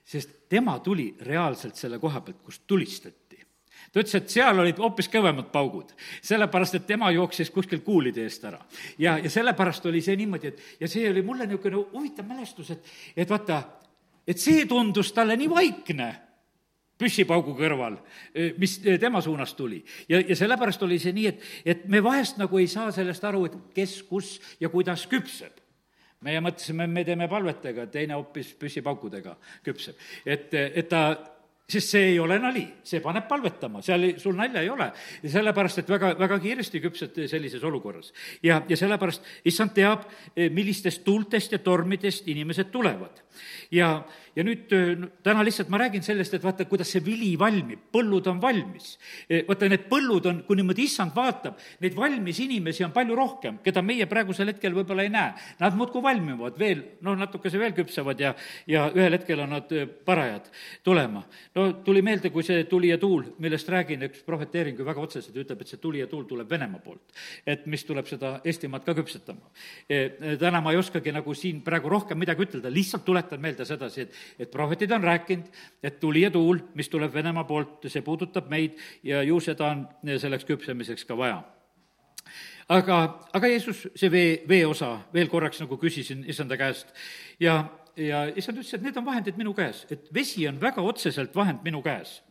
[0.04, 3.31] sest tema tuli reaalselt selle koha pealt, kust tulistati
[3.92, 5.92] ta ütles, et seal olid hoopis kõvemad paugud,
[6.24, 8.60] sellepärast et tema jooksis kuskil kuulide eest ära.
[8.98, 12.92] ja, ja sellepärast oli see niimoodi, et ja see oli mulle niisugune huvitav mälestus, et,
[13.16, 13.62] et vaata,
[14.28, 16.12] et see tundus talle nii vaikne
[17.02, 17.98] püssipaugu kõrval,
[18.62, 19.82] mis tema suunas tuli.
[20.10, 23.46] ja, ja sellepärast oli see nii, et, et me vahest nagu ei saa sellest aru,
[23.50, 25.58] et kes, kus ja kuidas küpseb
[26.22, 29.34] meie mõtlesime, me teeme palvetega, teine hoopis püssipaukudega
[29.66, 29.98] küpseb.
[30.26, 31.16] et, et ta
[31.70, 34.92] sest see ei ole nali, see paneb palvetama, seal ei, sul nalja ei ole.
[35.24, 38.14] ja sellepärast, et väga, väga kiiresti küpsed sellises olukorras.
[38.44, 40.08] ja, ja sellepärast issand teab,
[40.52, 43.24] millistest tuultest ja tormidest inimesed tulevad.
[43.72, 43.90] Ja,
[44.36, 44.72] ja nüüd
[45.24, 48.94] täna lihtsalt ma räägin sellest, et vaata, kuidas see vili valmib, põllud on valmis.
[49.48, 53.84] vaata, need põllud on, kui niimoodi issand vaatab, neid valmis inimesi on palju rohkem, keda
[53.86, 55.34] meie praegusel hetkel võib-olla ei näe.
[55.60, 58.34] Nad muudkui valmivad veel, noh, natukese veel küpsevad ja,
[58.70, 59.72] ja ühel hetkel on nad
[60.06, 60.50] parajad
[60.84, 61.24] tulema.
[61.56, 65.38] no tuli meelde, kui see tuli ja tuul, millest räägin, üks prohveteering ju väga otseselt
[65.38, 67.02] ütleb, et see tuli ja tuul tuleb Venemaa poolt.
[67.46, 69.52] et mis tuleb seda Eestimaad ka küpsetama.
[70.40, 74.14] täna ma ei oskagi nagu siin praegu rohkem midagi ütelda, lihtsalt tuletan meelde sedasi, et
[74.40, 75.46] et prohvetid on rääkinud,
[75.84, 79.88] et tuli ja tuul, mis tuleb Venemaa poolt, see puudutab meid ja ju seda on
[80.18, 81.44] selleks küpsemiseks ka vaja.
[82.70, 86.94] Aga, aga Jeesus, see vee, vee osa, veel korraks nagu küsisin issanda käest
[87.40, 87.66] ja
[88.00, 91.64] ja issand ütles, et need on vahendid minu käes, et vesi on väga otseselt vahend
[91.66, 92.22] minu käes.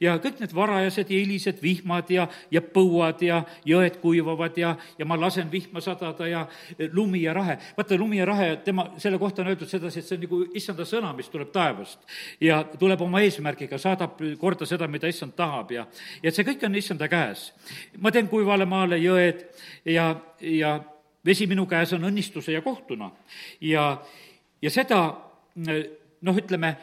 [0.00, 5.06] ja kõik need varajased ja hilised vihmad ja, ja põuad ja jõed kuivavad ja, ja
[5.08, 6.46] ma lasen vihma sadada ja
[6.92, 7.58] lumi ja rahe.
[7.76, 10.84] vaata, lumi ja rahe, tema, selle kohta on öeldud sedasi, et see on nagu issanda
[10.84, 11.98] sõna, mis tuleb taevast.
[12.40, 15.86] ja tuleb oma eesmärgiga, saadab korda seda, mida issand tahab ja,
[16.22, 17.52] ja see kõik on issanda käes.
[17.98, 19.46] ma teen kuivale maale jõed
[19.84, 20.76] ja, ja
[21.26, 23.10] vesi minu käes on õnnistuse ja kohtuna
[23.60, 23.88] ja
[24.62, 25.00] ja seda
[25.56, 26.76] noh, ütleme,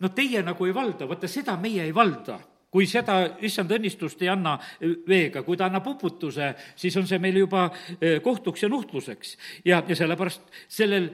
[0.00, 2.38] no teie nagu ei valda, vaata seda meie ei valda
[2.70, 7.40] kui seda issand õnnistust ei anna veega, kui ta annab uputuse, siis on see meil
[7.42, 7.64] juba
[7.98, 9.36] eh, kohtuks ja nuhtluseks.
[9.64, 11.10] ja, ja sellepärast sellel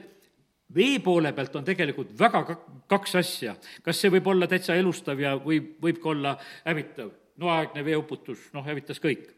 [0.75, 2.43] vee poole pealt on tegelikult väga
[2.87, 3.55] kaks asja.
[3.81, 7.09] kas see võib olla täitsa elustav ja võib, võib ka olla hävitav.
[7.37, 9.36] noaaegne veeuputus, noh, hävitas kõik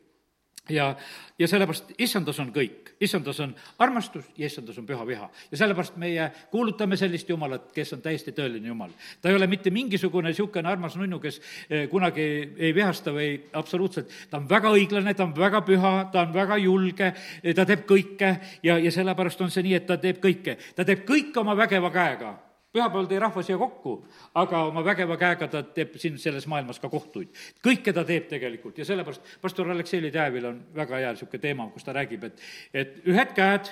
[0.69, 0.95] ja,
[1.39, 5.29] ja sellepärast issandas on kõik, issandas on armastus ja issandas on püha viha.
[5.51, 8.91] ja sellepärast meie kuulutame sellist Jumalat, kes on täiesti tõeline Jumal.
[9.21, 12.27] ta ei ole mitte mingisugune niisugune armas nunnu, kes eh, kunagi
[12.57, 16.57] ei vihasta või absoluutselt, ta on väga õiglane, ta on väga püha, ta on väga
[16.57, 17.13] julge,
[17.55, 20.57] ta teeb kõike ja, ja sellepärast on see nii, et ta teeb kõike.
[20.75, 22.35] ta teeb kõike oma vägeva käega
[22.73, 23.95] pühapäeval tõi rahva siia kokku,
[24.37, 27.29] aga oma vägeva käega ta teeb siin selles maailmas ka kohtuid.
[27.65, 31.83] kõike ta teeb tegelikult ja sellepärast pastor Aleksei Lidjäevil on väga hea niisugune teema, kus
[31.83, 32.41] ta räägib, et,
[32.73, 33.71] et ühed käed,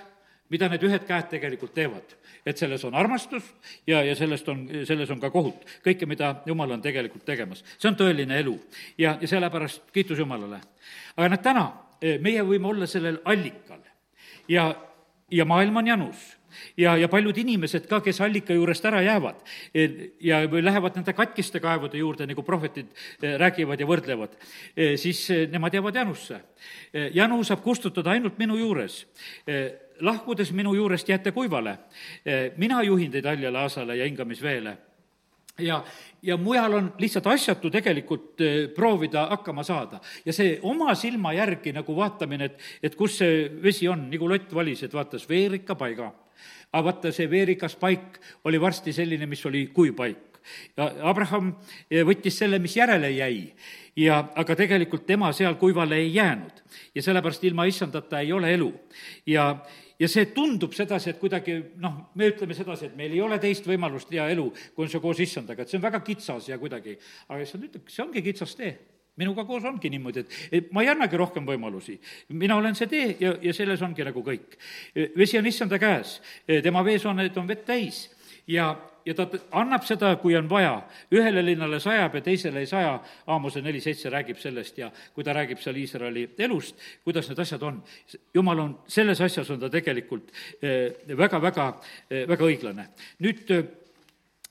[0.49, 2.15] mida need ühed käed tegelikult teevad.
[2.45, 3.43] et selles on armastus
[3.87, 5.65] ja, ja sellest on, selles on ka kohut.
[5.85, 7.63] kõike, mida Jumal on tegelikult tegemas.
[7.77, 8.57] see on tõeline elu
[8.97, 10.61] ja, ja sellepärast kiitus Jumalale.
[11.17, 11.67] aga näed, täna
[12.01, 13.85] eh, meie võime olla sellel allikal
[14.49, 14.73] ja,
[15.31, 16.36] ja maailm on janus
[16.77, 19.41] ja, ja paljud inimesed ka, kes allika juurest ära jäävad
[20.23, 22.89] ja või lähevad nende katkiste kaevude juurde, nagu prohvetid
[23.21, 24.37] eh, räägivad ja võrdlevad,
[24.75, 26.41] eh, siis eh, nemad jäävad janusse.
[27.13, 29.05] janu saab kustutada ainult minu juures
[30.01, 31.77] lahkudes minu juurest jääte kuivale.
[32.57, 34.77] mina juhin teid haljale aasale ja hingamisveele
[35.59, 35.83] ja,
[36.21, 38.41] ja mujal on lihtsalt asjatu tegelikult
[38.75, 39.99] proovida hakkama saada.
[40.25, 44.53] ja see oma silma järgi nagu vaatamine, et, et kus see vesi on, nagu Lott
[44.53, 46.13] valis, et vaatas veerika paiga
[46.73, 50.39] aga vaata, see veerikas paik oli varsti selline, mis oli kuiv-paik.
[50.77, 51.51] ja Abraham
[51.91, 53.51] eh, võttis selle, mis järele jäi
[53.97, 56.63] ja aga tegelikult tema seal kuivale ei jäänud.
[56.95, 58.73] ja sellepärast ilma issandata ei ole elu.
[59.25, 59.65] ja,
[59.99, 63.67] ja see tundub sedasi, et kuidagi noh, me ütleme sedasi, et meil ei ole teist
[63.67, 66.97] võimalust ja elu, kui on see koos issandaga, et see on väga kitsas ja kuidagi,
[67.27, 68.75] aga issand ütleb, see ongi kitsas tee
[69.17, 71.97] minuga koos ongi niimoodi, et, ma ei annagi rohkem võimalusi.
[72.29, 74.57] mina olen see tee ja, ja selles ongi nagu kõik.
[75.17, 78.07] vesi on issanda käes, tema veesooned on vett täis
[78.47, 78.69] ja,
[79.05, 80.81] ja ta annab seda, kui on vaja.
[81.11, 85.33] ühele linnale sajab ja teisele ei saja, Aamose neli seitse räägib sellest ja kui ta
[85.33, 87.81] räägib seal Iisraeli elust, kuidas need asjad on.
[88.33, 90.31] jumal on, selles asjas on ta tegelikult
[91.17, 91.73] väga-väga,
[92.27, 92.89] väga õiglane.
[93.19, 93.65] nüüd Eh,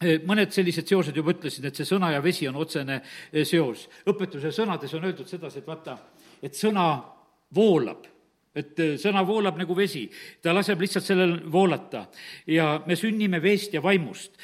[0.01, 3.87] mõned sellised seosed juba ütlesin, et see sõna ja vesi on otsene eh, seos.
[4.07, 5.97] õpetuse sõnades on öeldud sedasi, et vaata,
[6.43, 6.91] et sõna
[7.57, 8.05] voolab.
[8.57, 10.07] Et eh, sõna voolab nagu vesi,
[10.43, 12.07] ta laseb lihtsalt sellel voolata.
[12.47, 14.37] Ja me sünnime veest ja vaimust.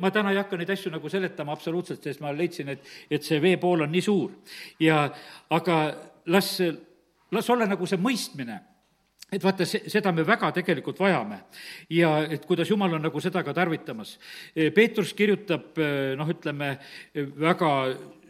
[0.00, 3.40] ma täna ei hakka neid asju nagu seletama absoluutselt, sest ma leidsin, et, et see
[3.42, 4.32] vee pool on nii suur.
[4.80, 5.04] Ja
[5.50, 5.78] aga
[6.26, 6.56] las,
[7.30, 8.58] las olla nagu see mõistmine
[9.32, 11.40] et vaata, see, seda me väga tegelikult vajame.
[11.90, 14.16] ja et kuidas Jumal on nagu seda ka tarvitamas.
[14.54, 15.80] Peetrus kirjutab
[16.18, 16.76] noh, ütleme
[17.14, 17.70] väga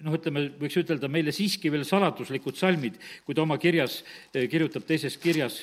[0.07, 5.19] noh, ütleme, võiks ütelda meile siiski veel saladuslikud salmid, kui ta oma kirjas kirjutab teises
[5.21, 5.63] kirjas,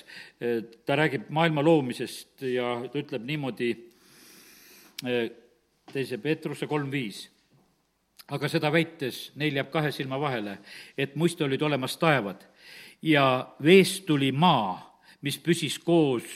[0.85, 3.73] ta räägib maailma loomisest ja ta ütleb niimoodi,
[5.93, 7.27] teise Peetruse kolm viis
[8.31, 10.57] aga seda väites neil jääb kahe silma vahele,
[10.97, 12.45] et muistu olid olemas taevad
[13.03, 14.92] ja veest tuli maa
[15.23, 16.27] mis püsis koos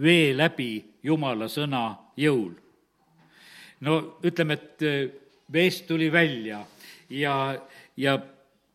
[0.00, 2.54] vee läbi Jumala sõna jõul.
[3.82, 5.10] no ütleme, et äh,
[5.52, 6.62] veest tuli välja
[7.10, 7.58] ja,
[7.96, 8.18] ja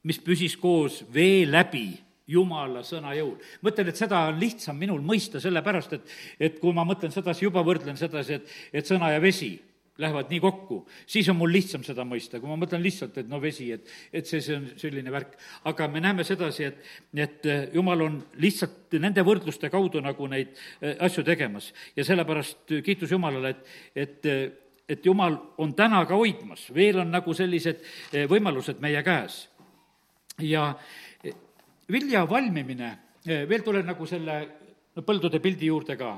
[0.04, 1.90] mis püsis koos vee läbi
[2.28, 3.38] Jumala sõna jõul.
[3.64, 7.64] mõtlen, et seda on lihtsam minul mõista, sellepärast et, et kui ma mõtlen sedasi, juba
[7.64, 9.56] võrdlen sedasi, et, et sõna ja vesi
[9.98, 10.80] lähevad nii kokku,
[11.10, 14.30] siis on mul lihtsam seda mõista, kui ma mõtlen lihtsalt, et no vesi, et, et
[14.30, 15.34] see, see on selline värk.
[15.70, 16.84] aga me näeme sedasi, et,
[17.16, 22.78] et äh, jumal on lihtsalt nende võrdluste kaudu nagu neid äh, asju tegemas ja sellepärast
[22.86, 24.48] kiitus Jumalale, et, et äh,
[24.88, 27.82] et Jumal on täna ka hoidmas, veel on nagu sellised
[28.32, 29.50] võimalused meie käes.
[30.40, 30.70] ja
[31.92, 32.94] vilja valmimine,
[33.26, 34.38] veel tulen nagu selle
[34.96, 36.14] no põldude pildi juurde ka,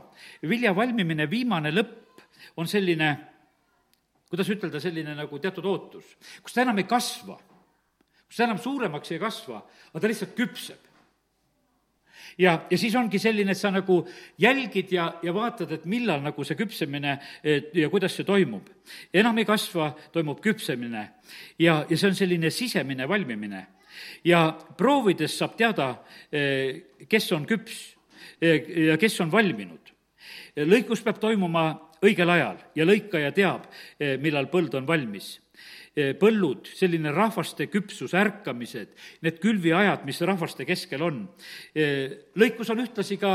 [0.45, 2.21] vilja valmimine, viimane lõpp
[2.61, 3.09] on selline
[4.29, 6.11] kuidas ütelda, selline nagu teatud ootus,
[6.43, 7.39] kus ta enam ei kasva,
[8.27, 10.85] kus ta enam suuremaks ei kasva, aga ta lihtsalt küpseb.
[12.37, 14.03] ja, ja siis ongi selline, et sa nagu
[14.37, 17.17] jälgid ja, ja vaatad, et millal nagu see küpsemine
[17.73, 18.69] ja kuidas see toimub.
[19.13, 21.03] enam ei kasva, toimub küpsemine
[21.57, 23.65] ja, ja see on selline sisemine valmimine.
[24.23, 24.45] ja
[24.77, 25.95] proovides saab teada,
[26.31, 27.81] eh, kes on küps
[28.41, 28.61] eh,
[28.93, 29.89] ja kes on valminud.
[30.69, 33.67] lõikus peab toimuma õigel ajal ja lõikaja teab,
[33.99, 35.37] eh, millal põld on valmis
[35.95, 38.93] eh, põllud, selline rahvaste küpsus, ärkamised,
[39.25, 41.23] need külviajad, mis rahvaste keskel on.
[41.75, 43.33] Eh, lõikus on ühtlasi ka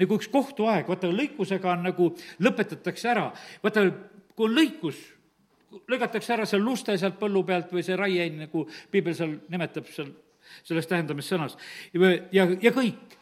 [0.00, 3.28] nagu üks kohtuaeg, vaata lõikusega on nagu, lõpetatakse ära,
[3.64, 3.88] vaata,
[4.36, 5.02] kui on lõikus,
[5.90, 10.14] lõigatakse ära seal luste sealt põllu pealt või see raiein, nagu piibel seal nimetab seal
[10.64, 11.56] selles tähendamissõnas.
[12.32, 13.16] ja, ja kõik,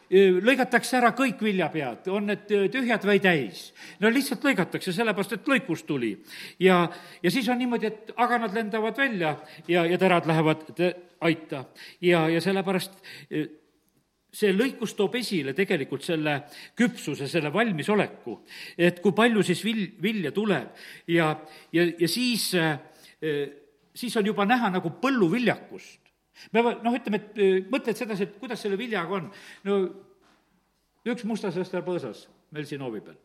[0.45, 3.73] lõigatakse ära kõik viljapead, on need tühjad või täis.
[3.99, 6.15] no lihtsalt lõigatakse, sellepärast et lõikus tuli.
[6.59, 6.89] ja,
[7.23, 9.35] ja siis on niimoodi, et aganad lendavad välja
[9.67, 10.65] ja, ja terad lähevad
[11.21, 11.65] aita.
[12.01, 12.93] ja, ja sellepärast
[14.35, 16.41] see lõikus toob esile tegelikult selle
[16.77, 18.39] küpsuse, selle valmisoleku,
[18.77, 20.73] et kui palju siis vil-, vilja tuleb
[21.07, 21.31] ja,
[21.71, 22.49] ja, ja siis,
[23.95, 26.04] siis on juba näha nagu põlluviljakust
[26.53, 29.29] me noh, ütleme, et äh, mõtled sedasi, et kuidas selle viljaga on.
[29.67, 29.77] no
[31.05, 33.21] üks mustasõster põõsas meil siin hoovi peal.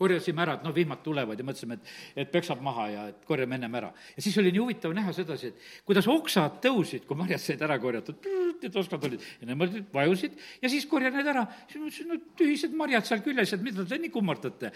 [0.00, 1.88] korjasime ära, et noh, vihmad tulevad ja mõtlesime, et,
[2.22, 3.90] et peksab maha ja et korjame ennem ära.
[4.16, 7.76] ja siis oli nii huvitav näha sedasi, et kuidas oksad tõusid, kui marjad said ära
[7.82, 8.28] korjatud,
[8.62, 11.46] need oskad olid, ja niimoodi vajusid ja siis korjan need ära.
[11.68, 14.72] siis mõtlesin, no tühised marjad seal küljes, et mida te nii kummardate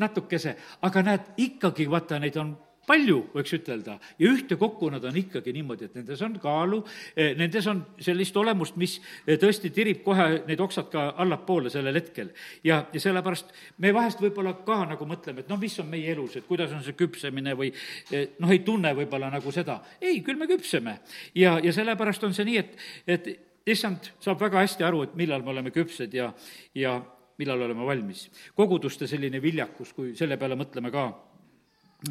[0.00, 0.56] natukese,
[0.88, 5.88] aga näed, ikkagi vaata, neid on palju, võiks ütelda, ja ühtekokku nad on ikkagi niimoodi,
[5.88, 6.82] et nendes on kaalu,
[7.16, 11.96] eh, nendes on sellist olemust, mis eh, tõesti tirib kohe need oksad ka allapoole sellel
[12.00, 12.32] hetkel.
[12.64, 16.36] ja, ja sellepärast me vahest võib-olla ka nagu mõtleme, et noh, mis on meie elus,
[16.36, 17.72] et kuidas on see küpsemine või
[18.10, 19.80] eh, noh, ei tunne võib-olla nagu seda.
[20.00, 20.98] ei, küll me küpseme.
[21.34, 23.34] ja, ja sellepärast on see nii, et, et
[23.66, 26.32] issand saab väga hästi aru, et millal me oleme küpsed ja,
[26.74, 26.98] ja
[27.38, 28.28] millal oleme valmis.
[28.54, 31.08] koguduste selline viljakus, kui selle peale mõtleme ka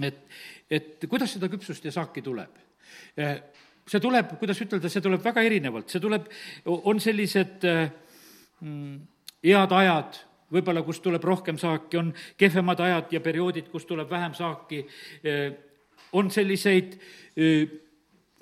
[0.01, 0.19] et,
[0.71, 2.59] et kuidas seda küpsust ja saaki tuleb?
[3.17, 3.35] Eh,
[3.87, 6.29] see tuleb, kuidas ütelda, see tuleb väga erinevalt, see tuleb,
[6.65, 7.83] on sellised eh,
[8.61, 8.95] mm,
[9.43, 10.19] head ajad,
[10.53, 14.83] võib-olla kus tuleb rohkem saaki, on kehvemad ajad ja perioodid, kus tuleb vähem saaki,
[15.25, 15.47] eh,
[16.13, 16.97] on selliseid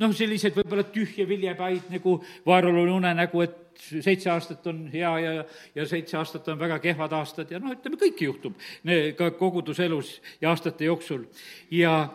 [0.01, 5.31] noh, selliseid võib-olla tühje viljepäid nagu vaerul on unenägu, et seitse aastat on hea ja,
[5.75, 8.60] ja seitse aastat on väga kehvad aastad ja noh, ütleme, kõike juhtub
[9.17, 11.25] ka koguduselus ja aastate jooksul.
[11.71, 12.10] ja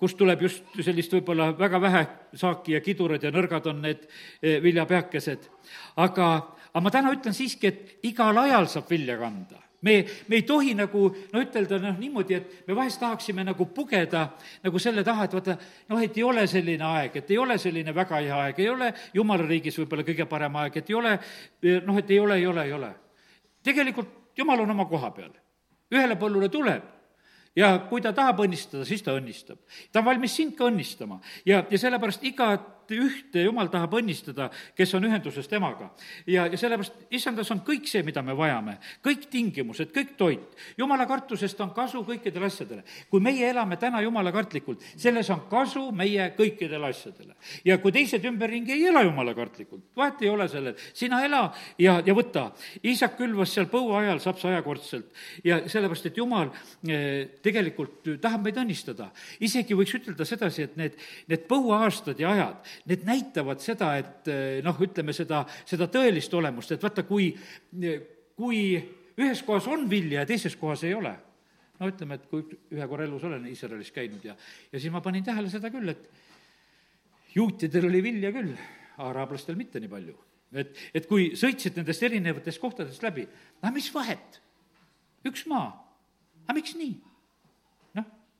[0.00, 4.06] kust tuleb just sellist võib-olla väga vähe saaki ja kidurad ja nõrgad on need
[4.42, 5.48] eh, viljapeakesed.
[5.96, 6.28] aga,
[6.72, 10.74] aga ma täna ütlen siiski, et igal ajal saab vilja kanda me, me ei tohi
[10.76, 14.26] nagu no ütelda noh, niimoodi, et me vahest tahaksime nagu pugeda
[14.64, 15.56] nagu selle taha, et vaata,
[15.88, 18.92] noh, et ei ole selline aeg, et ei ole selline väga hea aeg, ei ole
[19.16, 21.16] jumala riigis võib-olla kõige parem aeg, et ei ole
[21.86, 22.94] noh, et ei ole, ei ole, ei ole.
[23.64, 25.32] tegelikult jumal on oma koha peal.
[25.90, 26.82] ühele põllule tuleb
[27.56, 29.58] ja kui ta tahab õnnistada, siis ta õnnistab.
[29.92, 32.24] ta on valmis sind ka õnnistama ja, ja sellepärast
[32.94, 35.90] iga ühte jumal tahab õnnistada, kes on ühenduses temaga.
[36.26, 40.56] ja, ja sellepärast issandas on kõik see, mida me vajame, kõik tingimused, kõik toit.
[40.78, 42.84] jumala kartusest on kasu kõikidele asjadele.
[43.10, 47.34] kui meie elame täna jumala kartlikult, selles on kasu meie kõikidele asjadele.
[47.64, 52.00] ja kui teised ümberringi ei ela jumala kartlikult, vahet ei ole sellel, sina ela ja,
[52.06, 52.50] ja võta.
[52.82, 55.10] isak külvas seal põua ajal saab sajakordselt
[55.44, 56.50] ja sellepärast, et jumal
[56.88, 59.10] eh, tegelikult tahab meid õnnistada.
[59.40, 60.96] isegi võiks ütelda sedasi, et need,
[61.28, 66.72] need põuaastad ja ajad, need näitavad seda, et eh, noh, ütleme seda, seda tõelist olemust,
[66.74, 67.28] et vaata, kui,
[68.38, 68.62] kui
[69.20, 71.12] ühes kohas on vilja ja teises kohas ei ole,
[71.80, 74.36] no ütleme, et kui ühe korra elus olen Iisraelis käinud ja,
[74.72, 78.54] ja siis ma panin tähele seda küll, et juutidel oli vilja küll,
[79.00, 80.16] araablastel mitte nii palju.
[80.60, 83.26] et, et kui sõitsid nendest erinevatest kohtadest läbi,
[83.62, 84.40] no mis vahet,
[85.28, 85.70] üks maa,
[86.46, 86.96] aga miks nii?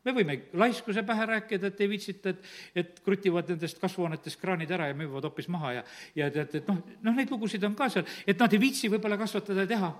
[0.04, 2.50] Me võime laiskuse pähe rääkida, et ei viitsita, et,
[2.82, 5.84] et krutivad nendest kasvuhoonetest kraanid ära ja müüvad hoopis maha ja,
[6.16, 9.20] ja tead, et noh, noh, neid lugusid on ka seal, et nad ei viitsi võib-olla
[9.20, 9.94] kasvatada ja teha.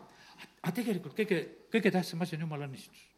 [0.63, 1.41] aga tegelikult kõige,
[1.73, 3.10] kõige tähtsam asi on jumala õnnistus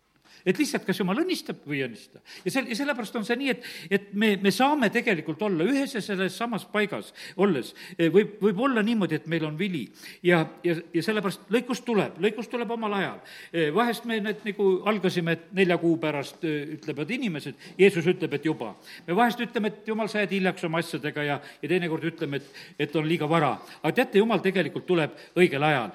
[0.46, 2.22] et lihtsalt, kas jumal õnnistab või ei õnnista.
[2.44, 3.68] ja sel-, ja sellepärast on see nii, et,
[3.98, 8.62] et me, me saame tegelikult olla ühes ja selles samas paigas olles, eh, võib, võib
[8.66, 9.84] olla niimoodi, et meil on vili.
[10.26, 13.22] ja, ja, ja sellepärast lõikus tuleb, lõikus tuleb omal ajal.
[13.52, 18.34] Eh, vahest me need nagu algasime, et nelja kuu pärast eh, ütlevad inimesed, Jeesus ütleb,
[18.38, 18.74] et juba.
[19.06, 22.62] me vahest ütleme, et jumal, sa jääd hiljaks oma asjadega ja, ja teinekord ütleme, et,
[22.86, 23.56] et on liiga vara.
[23.82, 25.92] aga teate, jumal tegelikult tuleb õigel ajal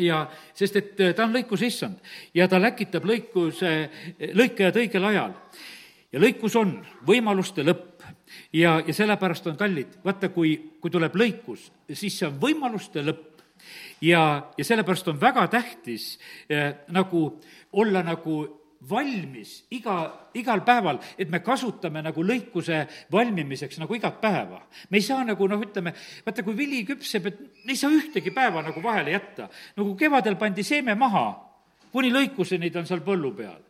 [0.00, 0.24] ja
[0.54, 2.00] sest, et äh, ta on lõikuse issand
[2.34, 3.72] ja ta läkitab lõikuse,
[4.34, 5.34] lõikajad õigel ajal.
[6.12, 7.86] ja lõikus on võimaluste lõpp.
[8.54, 13.42] Ja, ja sellepärast on kallid, vaata, kui, kui tuleb lõikus, siis see on võimaluste lõpp.
[14.00, 14.22] Ja,
[14.56, 16.14] ja sellepärast on väga tähtis
[16.48, 17.40] eh, nagu
[17.72, 19.96] olla nagu valmis iga,
[20.34, 22.80] igal päeval, et me kasutame nagu lõikuse
[23.12, 24.62] valmimiseks nagu igat päeva.
[24.90, 25.92] me ei saa nagu noh, ütleme,
[26.24, 29.48] vaata, kui vili küpseb, et ei saa ühtegi päeva nagu vahele jätta.
[29.76, 31.26] nagu kevadel pandi seeme maha,
[31.92, 33.60] kuni lõikuseni ta on seal põllu peal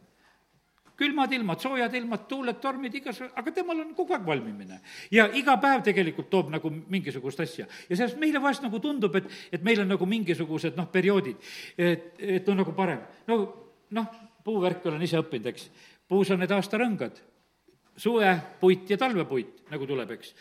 [1.00, 4.80] külmad ilmad, soojad ilmad, tuuled, tormid, igasugused, aga temal on kogu aeg valmimine.
[5.10, 7.66] ja iga päev tegelikult toob nagu mingisugust asja.
[7.88, 11.40] ja sellest meile vahest nagu tundub, et, et meil on nagu mingisugused noh, perioodid,
[11.78, 13.00] et, et on nagu parem.
[13.30, 13.38] no
[13.96, 15.68] noh, puuvärki olen ise õppinud, eks.
[16.10, 17.22] puus on need aastarõngad,
[18.00, 20.34] suvepuit ja talvepuit, nagu tuleb, eks.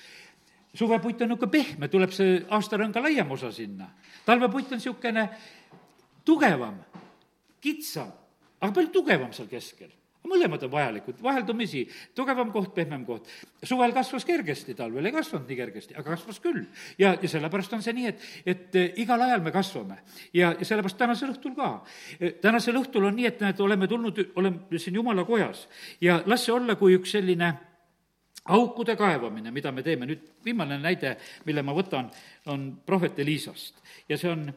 [0.74, 3.92] suvepuit on niisugune pehme, tuleb see aastarõnga laiem osa sinna.
[4.26, 5.30] talvepuit on niisugune
[6.26, 6.82] tugevam,
[7.62, 8.12] kitsam,
[8.60, 9.94] aga palju tugevam seal keskel
[10.28, 13.28] mõlemad on vajalikud, vaheldumisi, tugevam koht, pehmem koht.
[13.64, 16.66] suvel kasvas kergesti, talvel ei kasvanud nii kergesti, aga kasvas küll.
[16.98, 20.00] ja, ja sellepärast on see nii, et, et eh, igal ajal me kasvame.
[20.34, 21.72] ja, ja sellepärast tänasel õhtul ka.
[22.20, 25.68] Eh, tänasel õhtul on nii, et näed, oleme tulnud, oleme siin jumala kojas
[26.02, 27.54] ja las see olla kui üks selline
[28.50, 31.16] aukude kaevamine, mida me teeme, nüüd viimane näide,
[31.46, 32.10] mille ma võtan,
[32.50, 34.48] on prohvet Elisast ja see on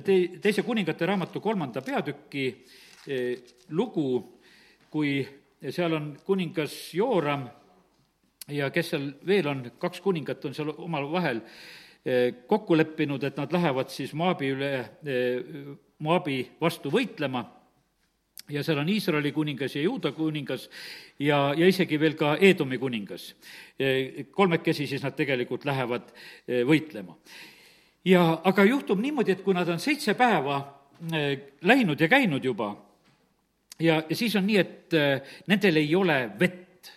[0.00, 2.46] te-, teise kuningate raamatu kolmanda peatüki
[3.06, 4.31] eh, lugu
[4.92, 5.22] kui
[5.70, 7.46] seal on kuningas Jooram
[8.52, 11.40] ja kes seal veel on, kaks kuningat on seal omavahel
[12.04, 14.72] eh, kokku leppinud, et nad lähevad siis Moabi üle,
[15.06, 15.72] eh,
[16.02, 17.44] Moabi vastu võitlema
[18.50, 20.68] ja seal on Iisraeli kuningas ja Juuda kuningas
[21.22, 23.30] ja, ja isegi veel ka Eedomi kuningas.
[23.78, 26.10] Eh, kolmekesi siis nad tegelikult lähevad
[26.66, 27.16] võitlema.
[28.04, 30.64] ja aga juhtub niimoodi, et kui nad on seitse päeva
[31.62, 32.74] läinud ja käinud juba,
[33.82, 36.92] ja, ja siis on nii, et äh, nendel ei ole vett.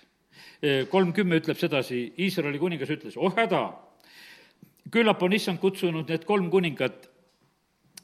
[0.64, 3.68] Äh, kolmkümme ütleb sedasi, Iisraeli kuningas ütles, oh häda,
[4.94, 7.10] küllap on issand kutsunud need kolm kuningat,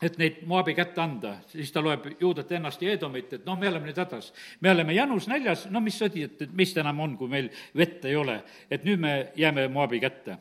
[0.01, 3.69] et neid Moabi kätte anda, siis ta loeb Juudat ennast ja Edomit, et noh, me
[3.69, 4.31] oleme nüüd hädas.
[4.59, 8.05] me oleme janus näljas, no mis sõdi, et, et mis enam on, kui meil vett
[8.09, 10.37] ei ole, et nüüd me jääme Moabi kätte.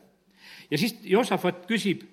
[0.71, 2.03] ja siis Josafat küsib,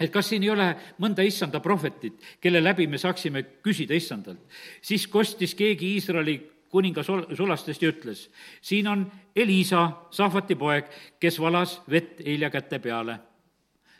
[0.00, 0.68] et kas siin ei ole
[1.00, 4.40] mõnda issanda prohvetit, kelle läbi me saaksime küsida issandalt.
[4.82, 6.36] siis kostis keegi Iisraeli
[6.68, 8.28] kuninga sul-, sulastest ja ütles,
[8.60, 10.90] siin on Elisa, Sahvati poeg,
[11.20, 13.18] kes valas vett Helja käte peale.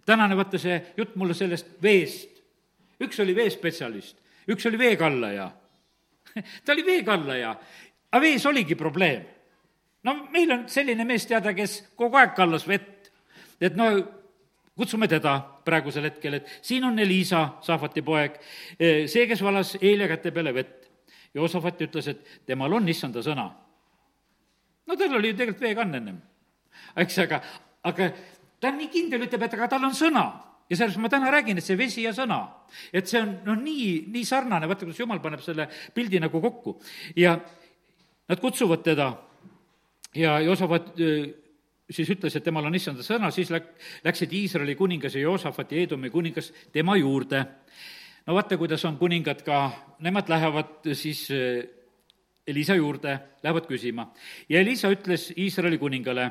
[0.06, 2.42] tänane, vaata see jutt mulle sellest veest.
[3.00, 4.16] üks oli veespetsialist,
[4.48, 5.50] üks oli veekallaja
[6.64, 7.54] ta oli veekallaja,
[8.12, 9.24] aga vees oligi probleem.
[10.04, 13.10] no meil on selline mees teada, kes kogu aeg kallas vett.
[13.60, 13.90] et no
[14.76, 18.38] kutsume teda praegusel hetkel, et siin on Elisa, Saafati poeg,
[18.78, 20.82] eh, see, kes valas Eelia käte peale vett.
[21.36, 23.50] Joosafat ütles, et temal on issanda sõna.
[24.86, 26.18] no tal oli ju tegelikult veekann ennem,
[26.96, 27.40] eks, aga,
[27.82, 28.10] aga
[28.60, 30.22] ta on nii kindel, ütleb, et aga tal on sõna
[30.70, 32.38] ja sellest ma täna räägin, et see vesi ja sõna,
[32.94, 36.78] et see on noh, nii, nii sarnane, vaata, kuidas jumal paneb selle pildi nagu kokku.
[37.16, 37.36] ja
[38.28, 39.12] nad kutsuvad teda
[40.14, 40.94] ja Joosafat
[41.90, 43.74] siis ütles, et temal on issanda sõna, siis läk-,
[44.04, 47.44] läksid Iisraeli kuningas ja Joosafat ja Eedomi kuningas tema juurde.
[48.26, 49.60] no vaata, kuidas on kuningad ka,
[50.00, 51.62] nemad lähevad siis eh,
[52.46, 54.12] Elisa juurde, lähevad küsima.
[54.48, 56.30] ja Elisa ütles Iisraeli kuningale,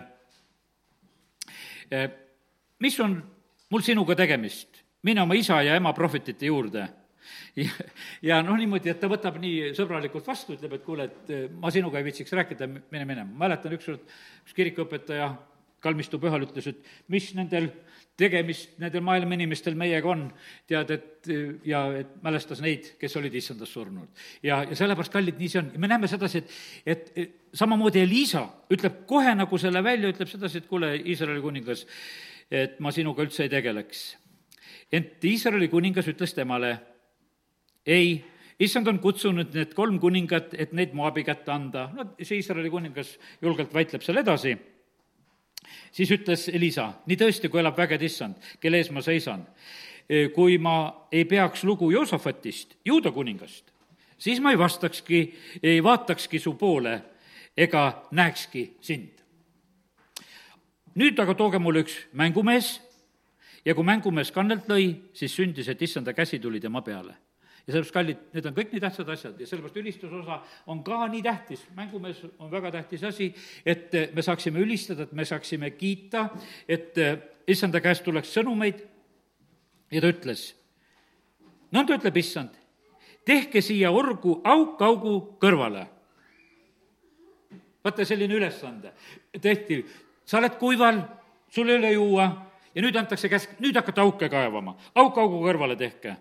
[1.91, 2.10] eh,
[2.80, 3.22] mis on
[3.70, 6.88] mul sinuga tegemist, mine oma isa ja ema prohvetite juurde
[7.63, 7.71] ja,
[8.26, 11.73] ja noh, niimoodi, et ta võtab nii sõbralikult vastu, ütleb, et kuule, et eh, ma
[11.73, 13.30] sinuga ei viitsiks rääkida, mine minema.
[13.45, 14.05] mäletan ükskord,
[14.45, 15.34] üks kirikuõpetaja
[15.86, 17.69] kalmistu pühal ütles, et mis nendel
[18.19, 20.23] tegemist nendel maailma inimestel meiega on,
[20.69, 21.30] tead, et
[21.67, 24.07] ja et mälestas neid, kes olid issandas surnud.
[24.43, 25.71] ja, ja sellepärast, kallid, nii see on.
[25.76, 26.43] ja me näeme sedasi,
[26.86, 31.86] et, et samamoodi Elisa ütleb kohe nagu selle välja, ütleb sedasi, et kuule, Iisraeli kuningas,
[32.51, 34.05] et ma sinuga üldse ei tegeleks.
[34.95, 36.78] ent Iisraeli kuningas ütles temale,
[37.86, 38.25] ei,
[38.59, 41.89] issand on kutsunud need kolm kuningat, et neid Moabi kätte anda.
[41.93, 44.57] no see Iisraeli kuningas julgelt väitleb seal edasi.
[45.91, 49.45] siis ütles Elisa, nii tõesti, kui elab vägede issand, kelle ees ma seisan,
[50.36, 53.71] kui ma ei peaks lugu Joosafatist, juuda kuningast,
[54.17, 55.21] siis ma ei vastakski,
[55.63, 57.01] ei vaatakski su poole
[57.57, 59.11] ega näekski sind.
[60.95, 62.79] nüüd aga tooge mulle üks mängumees
[63.65, 67.17] ja kui mängumees kannelt lõi, siis sündis, et issanda käsi tuli tema peale
[67.68, 69.39] ja sellepärast, kallid, need on kõik nii tähtsad asjad.
[69.41, 70.38] Ja sellepärast ülistusosa
[70.70, 73.32] on ka nii tähtis, mängumees on väga tähtis asi,
[73.66, 76.28] et me saaksime ülistada, et me saaksime kiita,
[76.70, 76.93] et
[77.49, 78.84] issanda käest tuleks sõnumeid.
[79.93, 80.45] Ja ta ütles,
[81.74, 82.53] nõnda ütleb issand,
[83.26, 85.88] tehke siia orgu auk augu kõrvale.
[87.86, 88.91] vaata, selline ülesande.
[89.41, 89.84] Tehti,
[90.26, 91.03] sa oled kuival,
[91.49, 92.26] sul ei ole juua
[92.74, 96.16] ja nüüd antakse käsk, nüüd hakata auke kaevama, auk augu kõrvale tehke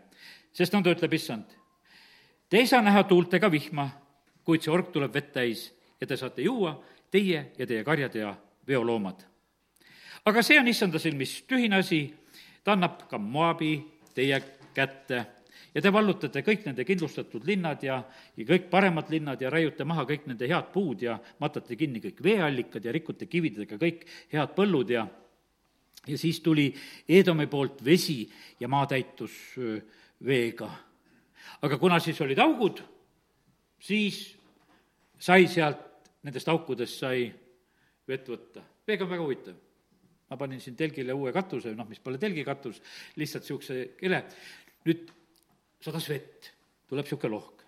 [0.55, 1.47] sest nõnda ütleb issand.
[2.49, 3.89] Te ei saa näha tuult ega vihma,
[4.45, 5.69] kuid see org tuleb vett täis
[6.01, 6.77] ja te saate juua,
[7.11, 8.35] teie ja teie karjad ja
[8.67, 9.25] veoloomad.
[10.25, 12.07] aga see on issanda silmis tühine asi,
[12.65, 13.75] ta annab ka Moabi
[14.15, 14.41] teie
[14.75, 15.25] kätte
[15.75, 17.99] ja te vallutate kõik nende kindlustatud linnad ja,
[18.37, 22.23] ja kõik paremad linnad ja raiute maha kõik nende head puud ja matate kinni kõik
[22.25, 25.07] veeallikad ja rikute kividega kõik head põllud ja
[26.07, 26.69] ja siis tuli
[27.09, 28.25] Eedomi poolt vesi
[28.61, 29.33] ja maa täitus
[30.25, 30.69] veega.
[31.65, 32.81] aga kuna siis olid augud,
[33.81, 34.21] siis
[35.21, 35.83] sai sealt,
[36.25, 37.29] nendest aukudest sai
[38.09, 38.65] vett võtta.
[38.87, 39.57] veega on väga huvitav.
[40.31, 42.81] ma panin siin telgile uue katuse, noh, mis pole telgikatus,
[43.17, 44.25] lihtsalt niisuguse kele.
[44.85, 45.11] nüüd
[45.85, 46.51] sadas vett,
[46.89, 47.65] tuleb niisugune lohk.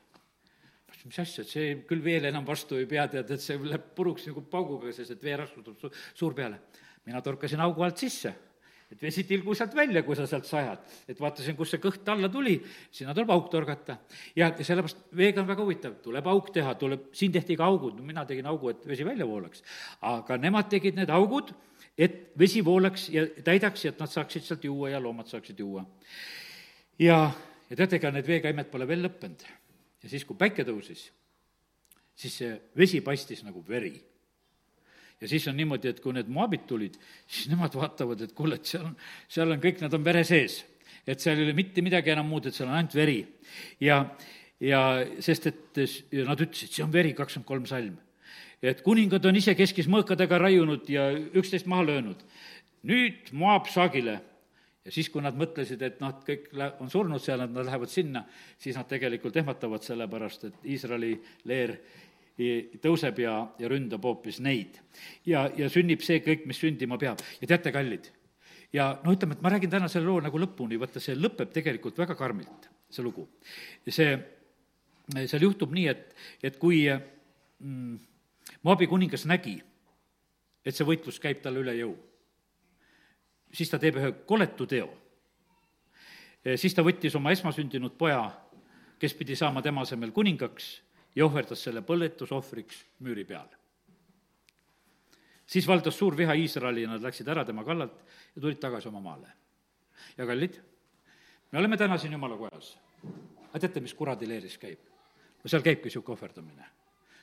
[1.06, 4.26] mis asja, et see küll veel enam vastu ei pea, tead, et see läheb puruks
[4.26, 6.58] nagu pauguga, sest et veerasv tuleb su-, suur peale.
[7.06, 8.32] mina torkasin augu alt sisse
[8.92, 10.78] et vesi tilgu sealt välja, kui sa sealt sajad.
[11.08, 12.54] et vaatasin, kust see kõht alla tuli,
[12.94, 13.98] sinna tuleb auk torgata.
[14.36, 18.06] ja sellepärast veega on väga huvitav, tuleb auk teha, tuleb, siin tehti ka augud, no
[18.06, 19.62] mina tegin augu, et vesi välja voolaks.
[20.00, 21.52] aga nemad tegid need augud,
[21.98, 25.84] et vesi voolaks ja täidaks ja et nad saaksid sealt juua ja loomad saaksid juua.
[26.98, 27.30] ja,
[27.70, 29.46] ja teate, ega need veekaimed pole veel lõppenud.
[30.02, 31.08] ja siis, kui päike tõusis,
[32.14, 33.96] siis see vesi paistis nagu veri
[35.20, 38.68] ja siis on niimoodi, et kui need moabid tulid, siis nemad vaatavad, et kuule, et
[38.68, 38.96] seal on,
[39.32, 40.64] seal on kõik, nad on vere sees.
[41.06, 43.20] et seal ei ole mitte midagi enam muud, et seal on ainult veri.
[43.80, 44.02] ja,
[44.60, 44.82] ja
[45.20, 45.82] sest et
[46.26, 47.96] nad ütlesid, see on veri, kakskümmend kolm salm.
[48.62, 52.24] et kuningad on ise keskis mõõkadega raiunud ja üksteist maha löönud.
[52.84, 54.20] nüüd Moab saagile
[54.86, 57.90] ja siis, kui nad mõtlesid, et et kõik lä-, on surnud seal, et nad lähevad
[57.90, 58.22] sinna,
[58.58, 61.16] siis nad tegelikult ehmatavad, sellepärast et Iisraeli
[61.50, 61.74] leer
[62.36, 64.76] tõuseb ja, ja ründab hoopis neid.
[65.24, 67.20] ja, ja sünnib see kõik, mis sündima peab.
[67.40, 68.10] ja teate, kallid,
[68.72, 71.98] ja no ütleme, et ma räägin täna selle loo nagu lõpuni, vaata, see lõpeb tegelikult
[71.98, 73.26] väga karmilt, see lugu.
[73.88, 74.18] see,
[75.24, 76.12] seal juhtub nii, et,
[76.42, 77.96] et kui mm,
[78.62, 79.56] Moabi kuningas nägi,
[80.64, 81.94] et see võitlus käib talle üle jõu,
[83.54, 84.90] siis ta teeb ühe koletu teo.
[86.56, 88.28] siis ta võttis oma esmasündinud poja,
[89.00, 90.85] kes pidi saama tema asemel kuningaks
[91.16, 93.48] ja ohverdas selle põletusohvriks müüri peal.
[95.46, 98.02] siis valdas suur viha Iisraeli ja nad läksid ära tema kallalt
[98.34, 99.28] ja tulid tagasi oma maale.
[100.16, 100.60] ja kallid,
[101.52, 102.78] me oleme täna siin jumala kojas.
[103.48, 104.78] aga teate, mis kuradi leeris käib?
[105.42, 106.66] no seal käibki niisugune ohverdamine.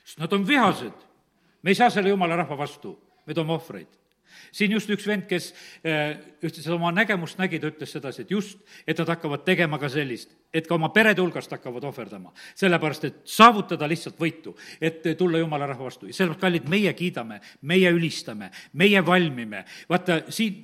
[0.04, 1.06] sest nad on vihased.
[1.62, 4.03] me ei saa selle jumala rahva vastu, me toome ohvreid
[4.52, 5.50] siin just üks vend, kes
[5.84, 9.78] eh, ühte seda oma nägemust nägi, ta ütles sedasi, et just, et nad hakkavad tegema
[9.82, 12.32] ka sellist, et ka oma perede hulgast hakkavad ohverdama.
[12.54, 16.06] sellepärast, et saavutada lihtsalt võitu, et tulla jumala rahva vastu.
[16.06, 20.62] Ja sellepärast, kallid, meie kiidame, meie ülistame, meie valmime, vaata, siin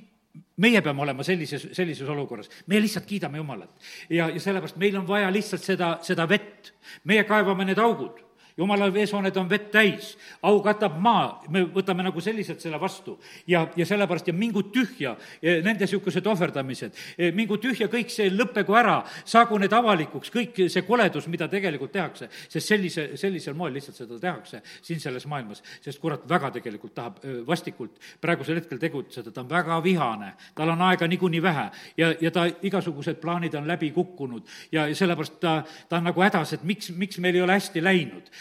[0.61, 3.71] meie peame olema sellises, sellises olukorras, me lihtsalt kiidame Jumalat.
[4.09, 8.21] ja, ja sellepärast meil on vaja lihtsalt seda, seda vett, meie kaevame need augud
[8.61, 10.13] jumala veesooned on vett täis,
[10.45, 13.17] au katab maa, me võtame nagu selliselt selle vastu.
[13.47, 16.97] ja, ja sellepärast ja mingu tühja nende niisugused ohverdamised,
[17.35, 22.29] mingu tühja kõik see, lõppegu ära, saagu need avalikuks, kõik see koledus, mida tegelikult tehakse,
[22.47, 27.19] sest sellise, sellisel moel lihtsalt seda tehakse siin selles maailmas, sest kurat väga tegelikult tahab
[27.47, 27.97] vastikult.
[28.21, 31.67] Praegusel hetkel tegutseda, ta on väga vihane, tal on aega niikuinii vähe.
[31.97, 34.47] Ja, ja ta igasugused plaanid on läbi kukkunud.
[34.71, 38.31] Ja sellepärast ta, ta on nagu hädas, et miks, miks meil ei ole hästi läinud.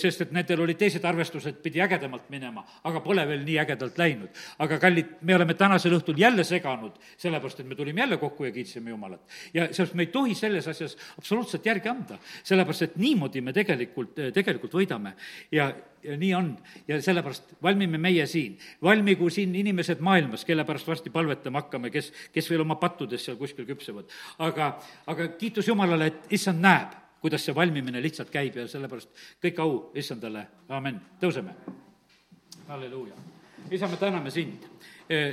[0.00, 4.42] Sest et nendel olid teised arvestused, pidi ägedamalt minema, aga pole veel nii ägedalt läinud.
[4.58, 8.52] aga kallid, me oleme tänasel õhtul jälle seganud, sellepärast et me tulime jälle kokku ja
[8.52, 9.22] kiitsime Jumalat.
[9.54, 14.14] ja sellepärast me ei tohi selles asjas absoluutselt järgi anda, sellepärast et niimoodi me tegelikult,
[14.34, 15.14] tegelikult võidame
[15.52, 15.72] ja
[16.04, 16.50] ja nii on
[16.88, 22.10] ja sellepärast valmime meie siin, valmigu siin inimesed maailmas, kelle pärast varsti palvetama hakkame, kes,
[22.32, 24.10] kes veel oma pattudes seal kuskil küpsevad.
[24.38, 24.74] aga,
[25.06, 26.92] aga kiitus Jumalale, et issand näeb,
[27.24, 31.54] kuidas see valmimine lihtsalt käib ja sellepärast kõik au issandale, amen, tõuseme.
[32.68, 33.14] halleluuja.
[33.70, 34.68] isa, me täname sind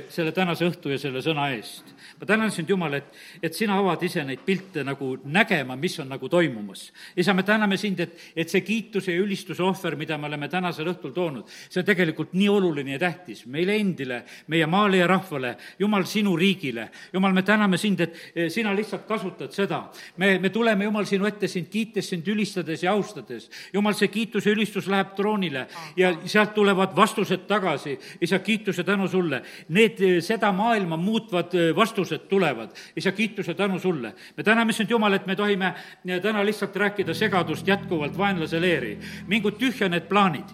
[0.08, 1.94] selle tänase õhtu ja selle sõna eest.
[2.20, 6.10] ma tänan sind, Jumal, et, et sina avad ise neid pilte nagu nägema, mis on
[6.12, 6.92] nagu toimumas.
[7.16, 10.90] isa, me täname sind, et, et see kiituse ja ülistuse ohver, mida me oleme tänasel
[10.92, 15.54] õhtul toonud, see on tegelikult nii oluline ja tähtis meile endile, meie maale ja rahvale,
[15.78, 16.88] Jumal, sinu riigile.
[17.12, 19.86] Jumal, me täname sind, et eh, sina lihtsalt kasutad seda.
[20.16, 23.48] me, me tuleme, Jumal, sinu ette sind kiites, sind ülistades ja austades.
[23.72, 25.66] Jumal, see kiitus ja ülistus läheb troonile
[25.96, 27.98] ja sealt tulevad vastused tagasi.
[28.20, 32.70] isa, kiituse tänu sulle need, eh, seda maailma muutvad eh, vastused tulevad.
[32.96, 34.14] isa, kiituse tänu sulle.
[34.36, 35.74] me täname sind, Jumal, et me tohime
[36.06, 38.98] eh, täna lihtsalt rääkida segadust jätkuvalt vaenlase leeri.
[39.26, 40.44] mingu tühja need plaanid.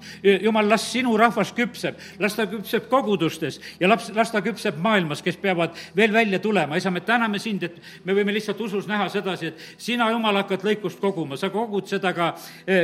[0.41, 5.23] Jumal, las sinu rahvas küpseb, las ta küpseb kogudustes ja laps, las ta küpseb maailmas,
[5.23, 6.77] kes peavad veel välja tulema.
[6.77, 10.65] isa, me täname sind, et me võime lihtsalt usus näha sedasi, et sina, Jumal, hakkad
[10.65, 12.35] lõikust koguma, sa kogud seda ka,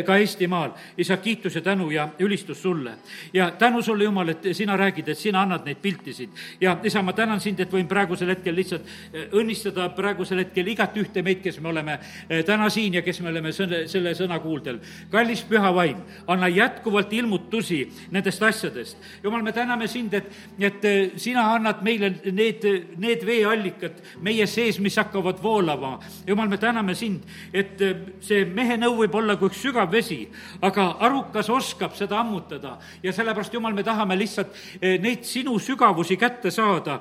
[0.07, 0.70] ka Eestimaal.
[0.99, 2.95] isa, kiitus ja tänu ja ülistus sulle.
[3.33, 6.30] ja tänu sulle, Jumal, et sina räägid, et sina annad neid pilti siin.
[6.60, 10.96] ja isa, ma tänan sind, et võin praegusel hetkel lihtsalt eh, õnnistada praegusel hetkel igat
[11.00, 14.38] ühte meid, kes me oleme eh, täna siin ja kes me oleme selle, selle sõna
[14.42, 14.80] kuuldel.
[15.10, 16.00] kallis püha vaim,
[16.30, 17.82] anna jätkuvalt ilmutusi
[18.14, 18.98] nendest asjadest.
[19.22, 22.64] jumal, me täname sind, et, et eh, sina annad meile need,
[22.98, 25.98] need veeallikad meie sees, mis hakkavad voolama.
[26.26, 27.80] jumal, me täname sind, et
[28.24, 30.22] see mehe nõu võib olla kui üks sügav vesi,
[30.64, 34.54] aga arukas oskab seda ammutada ja sellepärast, Jumal, me tahame lihtsalt
[35.02, 37.00] neid sinu sügavusi tulemusi kätte saada.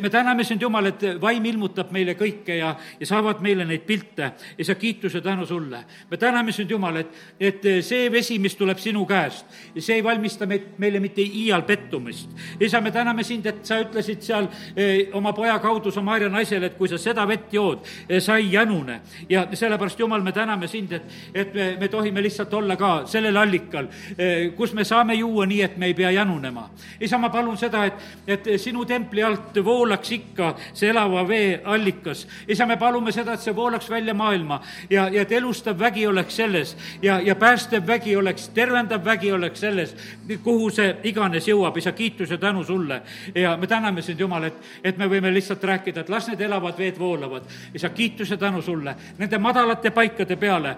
[0.00, 4.32] me täname sind, Jumal, et vaim ilmutab meile kõike ja, ja saavad meile neid pilte
[4.58, 5.84] ja sa kiituse tänu sulle.
[6.10, 7.08] me täname sind, Jumal, et,
[7.40, 9.46] et see vesi, mis tuleb sinu käest,
[9.78, 12.30] see ei valmista meid, meile mitte iial pettumist.
[12.60, 16.76] isa, me täname sind, et sa ütlesid seal eh, oma poja kaudu Samaria naisele, et
[16.76, 19.00] kui sa seda vett jood, eh, sa ei jänune.
[19.28, 21.02] ja sellepärast, Jumal, me täname sind, et,
[21.34, 23.88] et me, me tohime lihtsalt olla ka sellel allikal,
[24.18, 26.70] eh, kus me saame juua nii, et me ei pea jänunema.
[27.00, 27.94] isa, ma palun seda, et,
[28.26, 32.26] et sinu templi alt voolaks ikka see elava vee allikas.
[32.48, 36.36] isa, me palume seda, et see voolaks välja maailma ja, ja et elustav vägi oleks
[36.36, 39.96] selles ja, ja päästev vägi oleks, tervendav vägi oleks selles,
[40.42, 43.02] kuhu see iganes jõuab, isa, kiitus ja tänu sulle.
[43.34, 46.78] ja me täname sind, Jumal, et, et me võime lihtsalt rääkida, et las need elavad
[46.78, 47.42] veed voolavad.
[47.74, 50.76] isa, kiitus ja tänu sulle nende madalate paikade peale,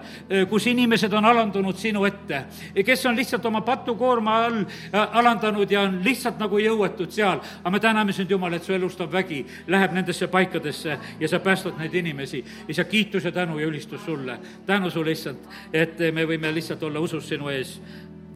[0.49, 2.43] kus inimesed on alandunud sinu ette,
[2.85, 7.71] kes on lihtsalt oma patukoorma all äh, alandanud ja on lihtsalt nagu jõuetud seal, aga
[7.71, 11.93] me täname sind, Jumal, et su elustav vägi läheb nendesse paikadesse ja sa päästad neid
[11.93, 12.45] inimesi.
[12.67, 14.39] isa, kiituse, tänu ja ülistus sulle.
[14.65, 17.81] tänu sulle lihtsalt, et me võime lihtsalt olla usus sinu ees.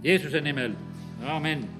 [0.04, 0.72] Jeesuse nimel,
[1.28, 1.79] amin